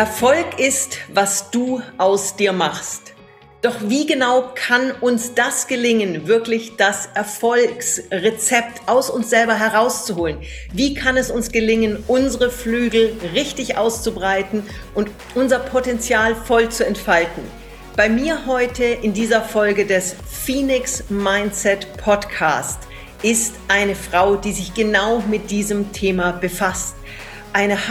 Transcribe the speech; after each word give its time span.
Erfolg 0.00 0.58
ist, 0.58 0.96
was 1.12 1.50
du 1.50 1.82
aus 1.98 2.34
dir 2.34 2.54
machst. 2.54 3.12
Doch 3.60 3.74
wie 3.82 4.06
genau 4.06 4.50
kann 4.54 4.92
uns 4.92 5.34
das 5.34 5.66
gelingen, 5.66 6.26
wirklich 6.26 6.76
das 6.78 7.10
Erfolgsrezept 7.12 8.80
aus 8.88 9.10
uns 9.10 9.28
selber 9.28 9.58
herauszuholen? 9.58 10.38
Wie 10.72 10.94
kann 10.94 11.18
es 11.18 11.30
uns 11.30 11.52
gelingen, 11.52 12.02
unsere 12.08 12.50
Flügel 12.50 13.14
richtig 13.34 13.76
auszubreiten 13.76 14.62
und 14.94 15.10
unser 15.34 15.58
Potenzial 15.58 16.34
voll 16.34 16.70
zu 16.70 16.86
entfalten? 16.86 17.42
Bei 17.94 18.08
mir 18.08 18.46
heute 18.46 18.84
in 18.84 19.12
dieser 19.12 19.42
Folge 19.42 19.84
des 19.84 20.16
Phoenix 20.26 21.04
Mindset 21.10 21.94
Podcast 21.98 22.78
ist 23.22 23.52
eine 23.68 23.94
Frau, 23.94 24.36
die 24.36 24.52
sich 24.52 24.72
genau 24.72 25.20
mit 25.28 25.50
diesem 25.50 25.92
Thema 25.92 26.32
befasst. 26.32 26.94
Eine 27.52 27.88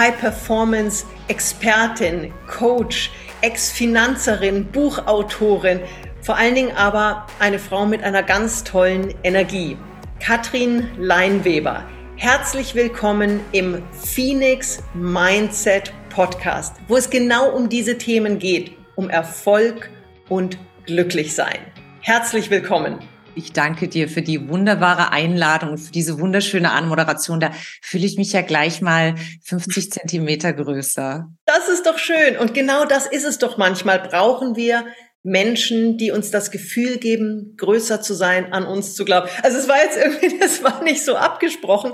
High-Performance-Expertin, 1.30 2.34
Coach, 2.48 3.12
Ex-Finanzerin, 3.42 4.66
Buchautorin, 4.66 5.80
vor 6.22 6.36
allen 6.36 6.56
Dingen 6.56 6.76
aber 6.76 7.28
eine 7.40 7.60
Frau 7.60 7.86
mit 7.86 8.04
einer 8.04 8.24
ganz 8.24 8.64
tollen 8.64 9.14
Energie. 9.24 9.78
Katrin 10.20 10.88
Leinweber. 10.98 11.86
Herzlich 12.18 12.76
willkommen 12.76 13.40
im 13.54 13.82
Phoenix 13.94 14.84
Mindset 14.94 15.94
Podcast, 16.10 16.76
wo 16.88 16.98
es 16.98 17.10
genau 17.10 17.52
um 17.52 17.70
diese 17.70 17.98
Themen 17.98 18.40
geht, 18.40 18.74
um 18.96 19.10
Erfolg 19.10 19.90
und 20.28 20.58
glücklich 20.86 21.34
sein. 21.34 21.60
Herzlich 22.02 22.50
willkommen. 22.50 23.00
Ich 23.40 23.54
danke 23.54 23.88
dir 23.88 24.10
für 24.10 24.22
die 24.22 24.50
wunderbare 24.50 25.14
Einladung, 25.14 25.78
für 25.78 25.94
diese 25.94 26.20
wunderschöne 26.20 26.72
Anmoderation. 26.72 27.40
Da 27.40 27.52
fühle 27.82 28.06
ich 28.06 28.18
mich 28.18 28.34
ja 28.34 28.42
gleich 28.42 28.82
mal 28.82 29.16
50 29.46 29.94
Zentimeter 29.94 30.52
größer. 30.52 31.26
Das 31.46 31.70
ist 31.70 31.86
doch 31.86 31.98
schön. 31.98 32.36
Und 32.38 32.54
genau 32.54 32.84
das 32.84 33.06
ist 33.06 33.24
es 33.24 33.38
doch 33.38 33.58
manchmal. 33.58 34.00
Brauchen 34.00 34.58
wir 34.58 34.86
Menschen, 35.24 35.98
die 35.98 36.12
uns 36.12 36.32
das 36.32 36.52
Gefühl 36.52 36.98
geben, 36.98 37.56
größer 37.56 38.02
zu 38.02 38.14
sein, 38.14 38.52
an 38.52 38.66
uns 38.66 38.94
zu 38.96 39.06
glauben. 39.06 39.30
Also 39.42 39.58
es 39.58 39.70
war 39.70 39.78
jetzt 39.78 39.96
irgendwie, 39.96 40.38
das 40.42 40.62
war 40.62 40.84
nicht 40.84 41.06
so 41.06 41.16
abgesprochen. 41.16 41.94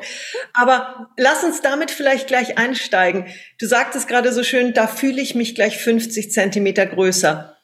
Aber 0.53 1.11
lass 1.15 1.43
uns 1.43 1.61
damit 1.61 1.91
vielleicht 1.91 2.25
gleich 2.25 2.57
einsteigen. 2.57 3.27
Du 3.59 3.67
sagtest 3.67 4.07
gerade 4.07 4.33
so 4.33 4.41
schön, 4.41 4.73
da 4.73 4.87
fühle 4.87 5.21
ich 5.21 5.35
mich 5.35 5.53
gleich 5.53 5.77
50 5.77 6.31
Zentimeter 6.31 6.87
größer. 6.87 7.55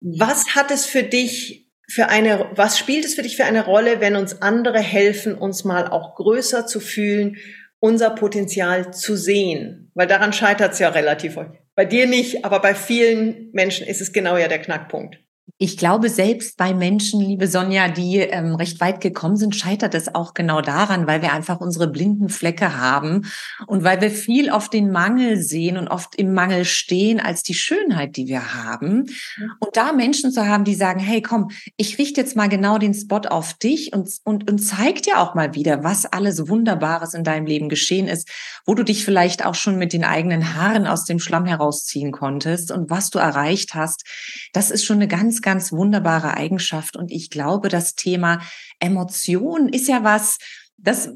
Was 0.00 0.56
hat 0.56 0.72
es 0.72 0.84
für 0.84 1.04
dich 1.04 1.69
für 1.90 2.08
eine, 2.08 2.50
was 2.54 2.78
spielt 2.78 3.04
es 3.04 3.14
für 3.14 3.22
dich 3.22 3.36
für 3.36 3.44
eine 3.44 3.64
Rolle, 3.64 4.00
wenn 4.00 4.14
uns 4.14 4.42
andere 4.42 4.78
helfen, 4.78 5.34
uns 5.34 5.64
mal 5.64 5.88
auch 5.88 6.14
größer 6.14 6.66
zu 6.66 6.78
fühlen, 6.78 7.36
unser 7.80 8.10
Potenzial 8.10 8.92
zu 8.92 9.16
sehen? 9.16 9.90
Weil 9.94 10.06
daran 10.06 10.32
scheitert 10.32 10.74
es 10.74 10.78
ja 10.78 10.90
relativ. 10.90 11.36
Bei 11.74 11.84
dir 11.84 12.06
nicht, 12.06 12.44
aber 12.44 12.60
bei 12.60 12.74
vielen 12.74 13.50
Menschen 13.52 13.86
ist 13.86 14.00
es 14.00 14.12
genau 14.12 14.36
ja 14.36 14.46
der 14.46 14.60
Knackpunkt. 14.60 15.18
Ich 15.58 15.76
glaube, 15.76 16.08
selbst 16.08 16.56
bei 16.56 16.74
Menschen, 16.74 17.20
liebe 17.20 17.46
Sonja, 17.46 17.88
die 17.88 18.18
ähm, 18.18 18.54
recht 18.54 18.80
weit 18.80 19.00
gekommen 19.00 19.36
sind, 19.36 19.56
scheitert 19.56 19.94
es 19.94 20.14
auch 20.14 20.34
genau 20.34 20.60
daran, 20.60 21.06
weil 21.06 21.22
wir 21.22 21.32
einfach 21.32 21.60
unsere 21.60 21.88
blinden 21.88 22.28
Flecke 22.28 22.76
haben 22.78 23.26
und 23.66 23.84
weil 23.84 24.00
wir 24.00 24.10
viel 24.10 24.50
auf 24.50 24.68
den 24.68 24.90
Mangel 24.90 25.36
sehen 25.36 25.76
und 25.76 25.88
oft 25.88 26.14
im 26.16 26.32
Mangel 26.32 26.64
stehen 26.64 27.20
als 27.20 27.42
die 27.42 27.54
Schönheit, 27.54 28.16
die 28.16 28.26
wir 28.26 28.54
haben. 28.54 29.06
Und 29.58 29.76
da 29.76 29.92
Menschen 29.92 30.32
zu 30.32 30.46
haben, 30.46 30.64
die 30.64 30.74
sagen, 30.74 31.00
hey, 31.00 31.22
komm, 31.22 31.50
ich 31.76 31.98
richte 31.98 32.20
jetzt 32.20 32.36
mal 32.36 32.48
genau 32.48 32.78
den 32.78 32.94
Spot 32.94 33.20
auf 33.28 33.54
dich 33.54 33.92
und, 33.92 34.08
und, 34.24 34.50
und 34.50 34.58
zeig 34.58 35.02
dir 35.02 35.18
auch 35.18 35.34
mal 35.34 35.54
wieder, 35.54 35.84
was 35.84 36.06
alles 36.06 36.48
Wunderbares 36.48 37.14
in 37.14 37.24
deinem 37.24 37.46
Leben 37.46 37.68
geschehen 37.68 38.08
ist, 38.08 38.28
wo 38.66 38.74
du 38.74 38.84
dich 38.84 39.04
vielleicht 39.04 39.44
auch 39.44 39.54
schon 39.54 39.76
mit 39.76 39.92
den 39.92 40.04
eigenen 40.04 40.54
Haaren 40.54 40.86
aus 40.86 41.04
dem 41.04 41.18
Schlamm 41.18 41.46
herausziehen 41.46 42.12
konntest 42.12 42.70
und 42.70 42.90
was 42.90 43.10
du 43.10 43.18
erreicht 43.18 43.74
hast. 43.74 44.04
Das 44.52 44.70
ist 44.70 44.84
schon 44.84 44.96
eine 44.96 45.08
ganz 45.08 45.39
ganz, 45.42 45.72
wunderbare 45.72 46.36
Eigenschaft. 46.36 46.96
Und 46.96 47.10
ich 47.10 47.30
glaube, 47.30 47.68
das 47.68 47.94
Thema 47.94 48.40
Emotion 48.78 49.68
ist 49.68 49.88
ja 49.88 50.04
was, 50.04 50.38
das, 50.82 51.10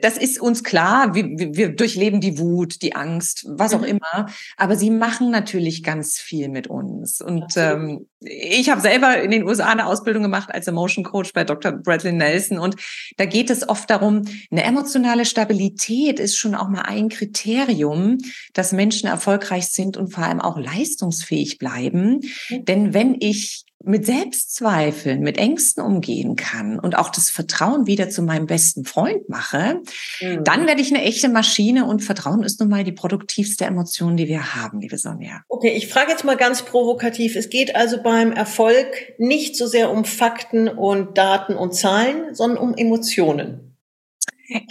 das 0.00 0.16
ist 0.16 0.40
uns 0.40 0.62
klar. 0.62 1.14
Wir, 1.14 1.24
wir 1.26 1.74
durchleben 1.74 2.20
die 2.20 2.38
Wut, 2.38 2.82
die 2.82 2.94
Angst, 2.94 3.44
was 3.48 3.74
auch 3.74 3.80
mhm. 3.80 3.98
immer. 3.98 4.26
Aber 4.56 4.76
sie 4.76 4.90
machen 4.90 5.30
natürlich 5.30 5.82
ganz 5.82 6.18
viel 6.18 6.48
mit 6.48 6.68
uns. 6.68 7.20
Und 7.20 7.56
ähm, 7.56 8.06
ich 8.20 8.70
habe 8.70 8.80
selber 8.80 9.20
in 9.20 9.30
den 9.30 9.44
USA 9.44 9.66
eine 9.66 9.86
Ausbildung 9.86 10.22
gemacht 10.22 10.50
als 10.52 10.68
Emotion 10.68 11.04
Coach 11.04 11.32
bei 11.32 11.44
Dr. 11.44 11.72
Bradley 11.72 12.12
Nelson. 12.12 12.58
Und 12.58 12.76
da 13.16 13.24
geht 13.24 13.50
es 13.50 13.68
oft 13.68 13.90
darum, 13.90 14.24
eine 14.50 14.62
emotionale 14.62 15.24
Stabilität 15.24 16.20
ist 16.20 16.36
schon 16.36 16.54
auch 16.54 16.68
mal 16.68 16.82
ein 16.82 17.08
Kriterium, 17.08 18.18
dass 18.52 18.72
Menschen 18.72 19.08
erfolgreich 19.08 19.68
sind 19.68 19.96
und 19.96 20.12
vor 20.12 20.24
allem 20.24 20.40
auch 20.40 20.58
leistungsfähig 20.58 21.58
bleiben. 21.58 22.20
Mhm. 22.50 22.64
Denn 22.64 22.94
wenn 22.94 23.16
ich 23.18 23.64
mit 23.84 24.06
Selbstzweifeln, 24.06 25.20
mit 25.20 25.38
Ängsten 25.38 25.82
umgehen 25.82 26.34
kann 26.34 26.80
und 26.80 26.98
auch 26.98 27.10
das 27.10 27.30
Vertrauen 27.30 27.86
wieder 27.86 28.10
zu 28.10 28.22
meinem 28.22 28.46
besten 28.46 28.84
Freund 28.84 29.28
mache, 29.28 29.80
mhm. 30.20 30.42
dann 30.42 30.66
werde 30.66 30.80
ich 30.80 30.92
eine 30.92 31.04
echte 31.04 31.28
Maschine 31.28 31.86
und 31.86 32.00
Vertrauen 32.00 32.42
ist 32.42 32.58
nun 32.60 32.68
mal 32.68 32.82
die 32.82 32.92
produktivste 32.92 33.64
Emotion, 33.66 34.16
die 34.16 34.26
wir 34.26 34.56
haben, 34.56 34.80
liebe 34.80 34.98
Sonja. 34.98 35.42
Okay, 35.48 35.70
ich 35.76 35.88
frage 35.88 36.10
jetzt 36.10 36.24
mal 36.24 36.36
ganz 36.36 36.62
provokativ. 36.62 37.36
Es 37.36 37.50
geht 37.50 37.76
also 37.76 38.02
beim 38.02 38.32
Erfolg 38.32 39.14
nicht 39.18 39.56
so 39.56 39.66
sehr 39.66 39.90
um 39.90 40.04
Fakten 40.04 40.68
und 40.68 41.16
Daten 41.16 41.54
und 41.54 41.74
Zahlen, 41.74 42.34
sondern 42.34 42.58
um 42.58 42.74
Emotionen. 42.74 43.76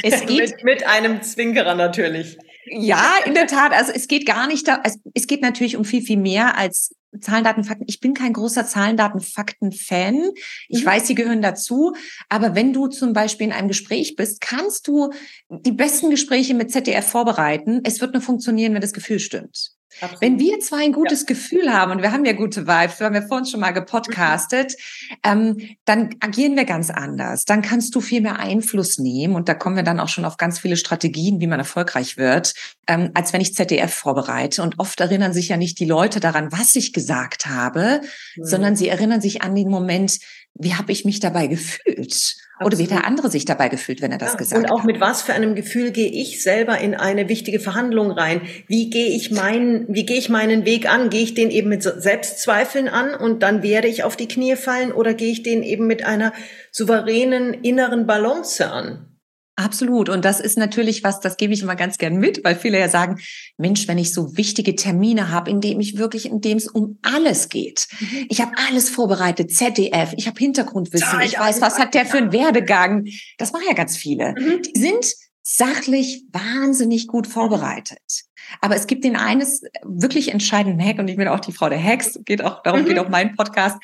Es 0.04 0.22
geht 0.26 0.40
mit, 0.40 0.64
mit 0.64 0.88
einem 0.88 1.22
Zwinkerer 1.22 1.76
natürlich. 1.76 2.38
Ja, 2.70 3.14
in 3.26 3.34
der 3.34 3.48
Tat. 3.48 3.74
Also 3.74 3.92
es 3.94 4.08
geht 4.08 4.26
gar 4.26 4.48
nicht 4.48 4.68
da, 4.68 4.76
also 4.76 5.00
es 5.14 5.28
geht 5.28 5.42
natürlich 5.42 5.78
um 5.78 5.86
viel, 5.86 6.02
viel 6.02 6.18
mehr 6.18 6.58
als 6.58 6.94
Zahlen, 7.22 7.44
Daten, 7.44 7.64
Fakten. 7.64 7.86
Ich 7.88 8.00
bin 8.00 8.14
kein 8.14 8.34
großer 8.34 8.66
Zahlen, 8.66 8.98
Daten, 8.98 9.22
Fakten-Fan. 9.22 10.32
Ich 10.68 10.84
mhm. 10.84 10.88
weiß, 10.88 11.08
sie 11.08 11.16
gehören 11.16 11.42
dazu. 11.42 11.96
Aber 12.30 12.56
wenn 12.56 12.74
du 12.74 12.88
zum 12.88 13.14
Beispiel 13.14 13.48
in 13.48 13.54
einem 13.54 13.70
Gespräch 13.70 14.16
bist, 14.16 14.42
kannst 14.42 14.88
du 14.88 15.12
die 15.50 15.72
besten 15.72 16.10
Gespräche 16.10 16.54
mit 16.54 16.72
ZDF 16.72 17.08
vorbereiten. 17.08 17.82
Es 17.84 18.02
wird 18.02 18.14
nur 18.14 18.22
funktionieren, 18.22 18.74
wenn 18.74 18.82
das 18.82 18.94
Gefühl 18.94 19.20
stimmt. 19.20 19.77
Absolut. 20.00 20.22
Wenn 20.22 20.40
wir 20.40 20.60
zwei 20.60 20.84
ein 20.84 20.92
gutes 20.92 21.22
ja. 21.22 21.26
Gefühl 21.28 21.74
haben 21.74 21.92
und 21.92 22.02
wir 22.02 22.12
haben 22.12 22.26
ja 22.26 22.34
gute 22.34 22.68
Vibes, 22.68 23.00
wir 23.00 23.08
haben 23.08 23.16
ja 23.16 23.22
vorhin 23.22 23.46
schon 23.46 23.60
mal 23.60 23.72
gepodcastet, 23.72 24.76
ähm, 25.24 25.58
dann 25.86 26.16
agieren 26.20 26.56
wir 26.56 26.66
ganz 26.66 26.90
anders. 26.90 27.46
Dann 27.46 27.62
kannst 27.62 27.96
du 27.96 28.02
viel 28.02 28.22
mehr 28.22 28.40
Einfluss 28.40 29.00
nehmen 29.00 29.36
und 29.36 29.50
da 29.50 29.54
kommen 29.54 29.76
wir 29.76 29.84
dann 29.84 30.00
auch 30.00 30.10
schon 30.10 30.26
auf 30.26 30.38
ganz 30.38 30.60
viele 30.60 30.78
Strategien, 30.78 31.40
wie 31.40 31.48
man 31.48 31.60
erfolgreich 31.60 32.18
wird, 32.18 32.54
ähm, 32.88 33.12
als 33.14 33.34
wenn 33.34 33.42
ich 33.42 33.56
ZDF 33.56 33.94
vorbereite. 33.94 34.62
Und 34.62 34.80
oft 34.80 35.00
erinnern 35.00 35.34
sich 35.34 35.50
ja 35.50 35.58
nicht 35.58 35.80
die 35.80 35.86
Leute 35.86 36.20
daran, 36.20 36.52
was 36.52 36.76
ich 36.76 36.94
gesagt 36.94 37.48
habe, 37.48 38.02
mhm. 38.36 38.44
sondern 38.44 38.76
sie 38.76 38.90
erinnern 38.90 39.22
sich 39.22 39.42
an 39.42 39.56
den 39.56 39.70
Moment, 39.70 40.20
wie 40.54 40.76
habe 40.76 40.92
ich 40.92 41.06
mich 41.06 41.20
dabei 41.20 41.48
gefühlt? 41.48 42.36
Oder 42.64 42.78
wie 42.78 42.84
hat 42.84 42.92
der 42.92 43.06
andere 43.06 43.30
sich 43.30 43.46
dabei 43.46 43.70
gefühlt, 43.70 44.02
wenn 44.02 44.12
er 44.12 44.18
das 44.18 44.34
ja, 44.34 44.38
gesagt 44.38 44.64
hat? 44.64 44.72
Und 44.72 44.78
auch 44.78 44.84
mit 44.84 45.00
was 45.00 45.22
für 45.22 45.34
einem 45.34 45.54
Gefühl 45.54 45.92
gehe 45.92 46.10
ich 46.10 46.42
selber 46.42 46.80
in 46.80 46.96
eine 46.96 47.30
wichtige 47.30 47.60
Verhandlung 47.60 48.12
rein? 48.12 48.42
Wie 48.68 48.90
gehe 48.90 49.10
ich 49.10 49.32
meinen, 49.32 49.86
wie 49.90 50.06
gehe 50.06 50.18
ich 50.18 50.30
meinen 50.30 50.66
Weg 50.66 50.92
an? 50.92 51.10
Gehe 51.10 51.24
ich 51.24 51.34
den 51.34 51.52
eben 51.52 51.70
mit 51.70 51.84
Selbstzweifeln 51.84 52.88
an 52.88 53.14
und 53.14 53.44
dann 53.44 53.62
werde 53.62 53.88
ich 53.88 54.04
auf 54.04 54.16
die 54.16 54.28
Knie 54.28 54.56
fallen 54.56 54.92
oder 54.92 55.14
gehe 55.14 55.32
ich 55.32 55.44
den 55.44 55.62
eben 55.62 55.86
mit 55.86 56.04
einer 56.04 56.34
souveränen 56.72 57.54
inneren 57.54 58.08
Balance 58.08 58.72
an? 58.72 59.17
Absolut. 59.60 60.08
Und 60.08 60.24
das 60.24 60.40
ist 60.40 60.56
natürlich 60.56 61.04
was, 61.04 61.20
das 61.20 61.36
gebe 61.36 61.52
ich 61.52 61.64
immer 61.64 61.76
ganz 61.76 61.98
gern 61.98 62.18
mit, 62.18 62.44
weil 62.44 62.56
viele 62.56 62.80
ja 62.80 62.90
sagen, 62.90 63.20
Mensch, 63.58 63.88
wenn 63.88 63.98
ich 63.98 64.14
so 64.14 64.38
wichtige 64.38 64.76
Termine 64.76 65.32
habe, 65.32 65.50
in 65.50 65.62
dem 65.62 65.80
ich 65.80 65.98
wirklich, 65.98 66.28
in 66.28 66.42
dem 66.42 66.60
es 66.60 66.68
um 66.68 67.00
alles 67.02 67.50
geht. 67.50 67.88
Mhm. 68.00 68.28
Ich 68.30 68.40
habe 68.40 68.52
alles 68.68 68.92
vorbereitet, 68.92 69.52
ZDF, 69.52 70.14
ich 70.16 70.28
habe 70.28 70.38
Hintergrundwissen, 70.38 71.22
ich 71.22 71.40
weiß, 71.40 71.60
was 71.60 71.80
hat 71.80 71.96
der 71.96 72.06
für 72.06 72.20
einen 72.20 72.32
Werdegang. 72.32 73.08
Das 73.40 73.52
machen 73.52 73.66
ja 73.68 73.74
ganz 73.74 73.98
viele. 73.98 74.36
Mhm. 74.38 74.62
Die 74.62 74.80
sind 74.80 75.12
sachlich 75.42 76.24
wahnsinnig 76.32 77.08
gut 77.08 77.26
vorbereitet. 77.26 78.26
Aber 78.62 78.76
es 78.76 78.86
gibt 78.86 79.06
den 79.06 79.16
eines 79.16 79.64
wirklich 79.84 80.32
entscheidenden 80.34 80.86
Hack 80.86 81.00
und 81.00 81.08
ich 81.08 81.18
bin 81.18 81.28
auch 81.28 81.40
die 81.40 81.52
Frau 81.52 81.68
der 81.68 81.84
Hacks, 81.84 82.20
geht 82.26 82.44
auch, 82.44 82.62
darum 82.62 82.82
mhm. 82.82 82.86
geht 82.86 83.00
auch 83.00 83.10
mein 83.10 83.36
Podcast. 83.36 83.78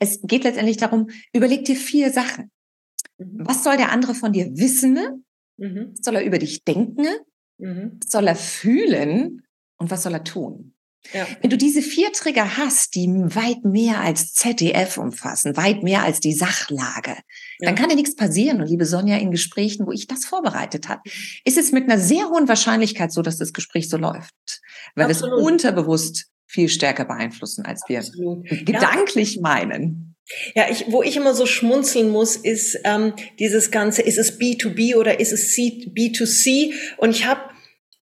Es 0.00 0.18
geht 0.24 0.42
letztendlich 0.42 0.78
darum, 0.78 1.08
überleg 1.32 1.64
dir 1.66 1.76
vier 1.76 2.10
Sachen. 2.10 2.50
Mhm. 3.18 3.46
Was 3.46 3.62
soll 3.62 3.76
der 3.76 3.92
andere 3.92 4.14
von 4.14 4.32
dir 4.32 4.46
wissen? 4.56 5.24
Mhm. 5.60 5.92
Was 5.92 6.04
soll 6.04 6.16
er 6.16 6.24
über 6.24 6.38
dich 6.38 6.64
denken? 6.64 7.06
Mhm. 7.58 7.98
Was 8.02 8.10
soll 8.10 8.26
er 8.26 8.36
fühlen? 8.36 9.42
Und 9.76 9.90
was 9.90 10.02
soll 10.02 10.14
er 10.14 10.24
tun? 10.24 10.74
Ja. 11.14 11.26
Wenn 11.40 11.50
du 11.50 11.56
diese 11.56 11.80
vier 11.80 12.12
Trigger 12.12 12.58
hast, 12.58 12.94
die 12.94 13.08
weit 13.08 13.64
mehr 13.64 14.00
als 14.00 14.34
ZDF 14.34 14.98
umfassen, 14.98 15.56
weit 15.56 15.82
mehr 15.82 16.02
als 16.02 16.20
die 16.20 16.34
Sachlage, 16.34 17.12
ja. 17.12 17.66
dann 17.66 17.74
kann 17.74 17.88
dir 17.88 17.96
nichts 17.96 18.16
passieren. 18.16 18.60
Und 18.60 18.68
liebe 18.68 18.84
Sonja, 18.84 19.16
in 19.16 19.30
Gesprächen, 19.30 19.86
wo 19.86 19.92
ich 19.92 20.06
das 20.06 20.26
vorbereitet 20.26 20.88
habe, 20.88 21.00
mhm. 21.04 21.10
ist 21.44 21.58
es 21.58 21.72
mit 21.72 21.84
einer 21.84 21.98
sehr 21.98 22.28
hohen 22.28 22.48
Wahrscheinlichkeit 22.48 23.12
so, 23.12 23.22
dass 23.22 23.38
das 23.38 23.52
Gespräch 23.52 23.88
so 23.88 23.96
läuft, 23.96 24.60
weil 24.94 25.08
wir 25.08 25.12
es 25.12 25.22
unterbewusst 25.22 26.26
viel 26.46 26.68
stärker 26.68 27.04
beeinflussen, 27.04 27.64
als 27.64 27.82
wir 27.88 28.00
Absolut. 28.00 28.48
gedanklich 28.48 29.36
ja. 29.36 29.42
meinen. 29.42 30.09
Ja, 30.54 30.66
ich, 30.70 30.86
wo 30.88 31.02
ich 31.02 31.16
immer 31.16 31.34
so 31.34 31.46
schmunzeln 31.46 32.08
muss, 32.08 32.36
ist 32.36 32.78
ähm, 32.84 33.14
dieses 33.38 33.70
Ganze, 33.70 34.02
ist 34.02 34.18
es 34.18 34.38
B2B 34.38 34.96
oder 34.96 35.20
ist 35.20 35.32
es 35.32 35.52
C, 35.52 35.90
B2C? 35.92 36.72
Und 36.98 37.10
ich 37.10 37.26
habe 37.26 37.40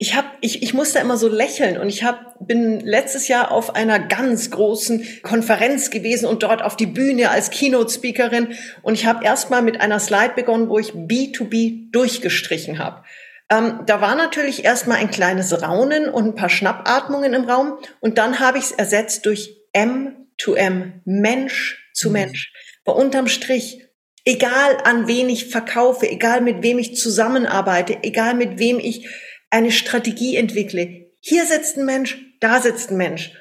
ich 0.02 0.16
habe, 0.16 0.26
ich, 0.40 0.64
ich 0.64 0.74
musste 0.74 0.98
immer 0.98 1.16
so 1.16 1.28
lächeln 1.28 1.78
und 1.78 1.88
ich 1.88 2.02
hab, 2.02 2.34
bin 2.40 2.80
letztes 2.80 3.28
Jahr 3.28 3.52
auf 3.52 3.76
einer 3.76 4.00
ganz 4.00 4.50
großen 4.50 5.06
Konferenz 5.22 5.90
gewesen 5.90 6.26
und 6.26 6.42
dort 6.42 6.60
auf 6.60 6.76
die 6.76 6.86
Bühne 6.86 7.30
als 7.30 7.50
Keynote-Speakerin 7.50 8.56
und 8.82 8.94
ich 8.94 9.06
habe 9.06 9.24
erstmal 9.24 9.62
mit 9.62 9.80
einer 9.80 10.00
Slide 10.00 10.32
begonnen, 10.34 10.68
wo 10.68 10.80
ich 10.80 10.90
B2B 10.90 11.92
durchgestrichen 11.92 12.80
habe. 12.80 13.04
Ähm, 13.48 13.82
da 13.86 14.00
war 14.00 14.16
natürlich 14.16 14.64
erstmal 14.64 14.98
ein 14.98 15.12
kleines 15.12 15.62
Raunen 15.62 16.08
und 16.08 16.24
ein 16.24 16.34
paar 16.34 16.48
Schnappatmungen 16.48 17.32
im 17.32 17.44
Raum 17.44 17.78
und 18.00 18.18
dann 18.18 18.40
habe 18.40 18.58
ich 18.58 18.64
es 18.64 18.72
ersetzt 18.72 19.24
durch 19.24 19.56
M 19.72 20.26
to 20.36 20.54
M, 20.54 21.00
Mensch 21.04 21.81
zu 22.02 22.08
mhm. 22.08 22.14
Mensch. 22.14 22.52
Weil 22.84 22.96
unterm 22.96 23.28
Strich, 23.28 23.80
egal 24.24 24.76
an 24.84 25.06
wen 25.06 25.28
ich 25.28 25.46
verkaufe, 25.46 26.10
egal 26.10 26.40
mit 26.40 26.62
wem 26.62 26.78
ich 26.78 26.96
zusammenarbeite, 26.96 27.98
egal 28.02 28.34
mit 28.34 28.58
wem 28.58 28.78
ich 28.78 29.08
eine 29.50 29.70
Strategie 29.70 30.36
entwickle. 30.36 31.10
Hier 31.20 31.46
sitzt 31.46 31.76
ein 31.76 31.86
Mensch, 31.86 32.18
da 32.40 32.60
sitzt 32.60 32.90
ein 32.90 32.96
Mensch. 32.96 33.32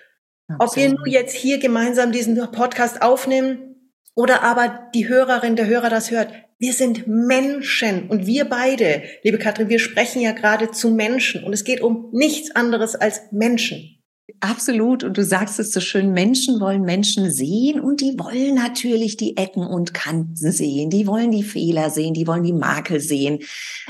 Absolut. 0.47 0.69
Ob 0.69 0.75
wir 0.75 0.89
nur 0.89 1.07
jetzt 1.07 1.35
hier 1.35 1.57
gemeinsam 1.57 2.11
diesen 2.11 2.35
Podcast 2.51 3.01
aufnehmen 3.01 3.75
oder 4.15 4.43
aber 4.43 4.89
die 4.93 5.07
Hörerin, 5.07 5.55
der 5.55 5.67
Hörer 5.67 5.89
das 5.89 6.11
hört. 6.11 6.33
Wir 6.59 6.73
sind 6.73 7.07
Menschen 7.07 8.07
und 8.09 8.27
wir 8.27 8.45
beide, 8.45 9.01
liebe 9.23 9.39
Katrin, 9.39 9.69
wir 9.69 9.79
sprechen 9.79 10.21
ja 10.21 10.31
gerade 10.31 10.69
zu 10.69 10.91
Menschen 10.91 11.43
und 11.43 11.53
es 11.53 11.63
geht 11.63 11.81
um 11.81 12.09
nichts 12.11 12.55
anderes 12.55 12.95
als 12.95 13.21
Menschen. 13.31 14.00
Absolut. 14.41 15.03
Und 15.03 15.17
du 15.17 15.23
sagst 15.23 15.59
es 15.59 15.71
so 15.71 15.79
schön, 15.79 16.13
Menschen 16.13 16.59
wollen 16.59 16.81
Menschen 16.81 17.31
sehen 17.31 17.79
und 17.79 18.01
die 18.01 18.17
wollen 18.17 18.55
natürlich 18.55 19.15
die 19.15 19.38
Ecken 19.38 19.65
und 19.65 19.93
Kanten 19.93 20.51
sehen. 20.51 20.89
Die 20.89 21.05
wollen 21.05 21.29
die 21.29 21.43
Fehler 21.43 21.91
sehen, 21.91 22.15
die 22.15 22.25
wollen 22.25 22.41
die 22.43 22.51
Makel 22.51 22.99
sehen. 22.99 23.39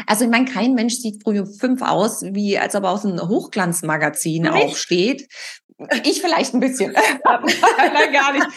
Also 0.07 0.25
ich 0.25 0.30
meine, 0.30 0.44
kein 0.45 0.74
Mensch 0.74 0.95
sieht 0.95 1.24
früh 1.24 1.45
fünf 1.45 1.81
aus, 1.81 2.24
wie 2.33 2.57
als 2.57 2.75
ob 2.75 2.83
er 2.83 2.92
aus 2.92 3.06
einem 3.06 3.30
Hochglanzmagazin 3.30 4.44
Nicht? 4.44 4.51
aufsteht. 4.51 5.30
Ich 6.04 6.22
vielleicht 6.22 6.54
ein 6.54 6.60
bisschen, 6.60 6.95
aber 7.24 7.48
gar 8.12 8.33
nicht. 8.33 8.48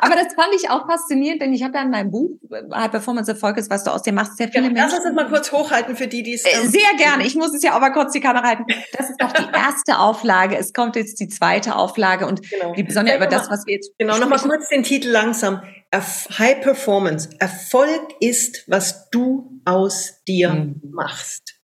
Aber 0.00 0.14
das 0.14 0.34
fand 0.34 0.54
ich 0.56 0.70
auch 0.70 0.86
faszinierend, 0.86 1.42
denn 1.42 1.52
ich 1.52 1.62
habe 1.62 1.74
ja 1.74 1.82
in 1.82 1.90
meinem 1.90 2.10
Buch 2.10 2.30
High 2.72 2.90
Performance 2.90 3.30
Erfolg 3.30 3.56
ist, 3.58 3.70
was 3.70 3.84
du 3.84 3.90
aus 3.90 4.02
dir 4.02 4.12
machst, 4.12 4.36
sehr 4.36 4.48
viele 4.48 4.64
ja, 4.64 4.70
Menschen. 4.70 4.96
Lass 4.96 5.04
uns 5.04 5.14
mal 5.14 5.28
kurz 5.28 5.52
hochhalten 5.52 5.96
für 5.96 6.06
die, 6.06 6.22
die 6.22 6.34
es. 6.34 6.44
Äh, 6.44 6.66
sehr 6.66 6.96
gerne. 6.96 7.26
Ich 7.26 7.34
muss 7.34 7.54
es 7.54 7.62
ja 7.62 7.76
auch 7.76 7.80
mal 7.80 7.90
kurz 7.90 8.12
die 8.12 8.20
Kamera 8.20 8.46
halten. 8.46 8.64
Das 8.96 9.10
ist 9.10 9.20
doch 9.20 9.32
die 9.32 9.44
erste 9.54 9.98
Auflage. 9.98 10.56
Es 10.56 10.72
kommt 10.72 10.96
jetzt 10.96 11.20
die 11.20 11.28
zweite 11.28 11.76
Auflage 11.76 12.26
und 12.26 12.48
genau. 12.48 12.74
die 12.74 12.82
besonders 12.82 13.16
über 13.16 13.26
das, 13.26 13.50
was 13.50 13.66
wir 13.66 13.74
jetzt. 13.74 13.92
Genau, 13.98 14.18
nochmal 14.18 14.38
kurz 14.38 14.68
den 14.68 14.82
Titel 14.82 15.08
langsam. 15.08 15.62
High 15.92 16.60
Performance. 16.60 17.30
Erfolg 17.38 18.14
ist, 18.20 18.64
was 18.68 19.10
du 19.10 19.60
aus 19.64 20.22
dir 20.26 20.50
mhm. 20.50 20.80
machst. 20.90 21.60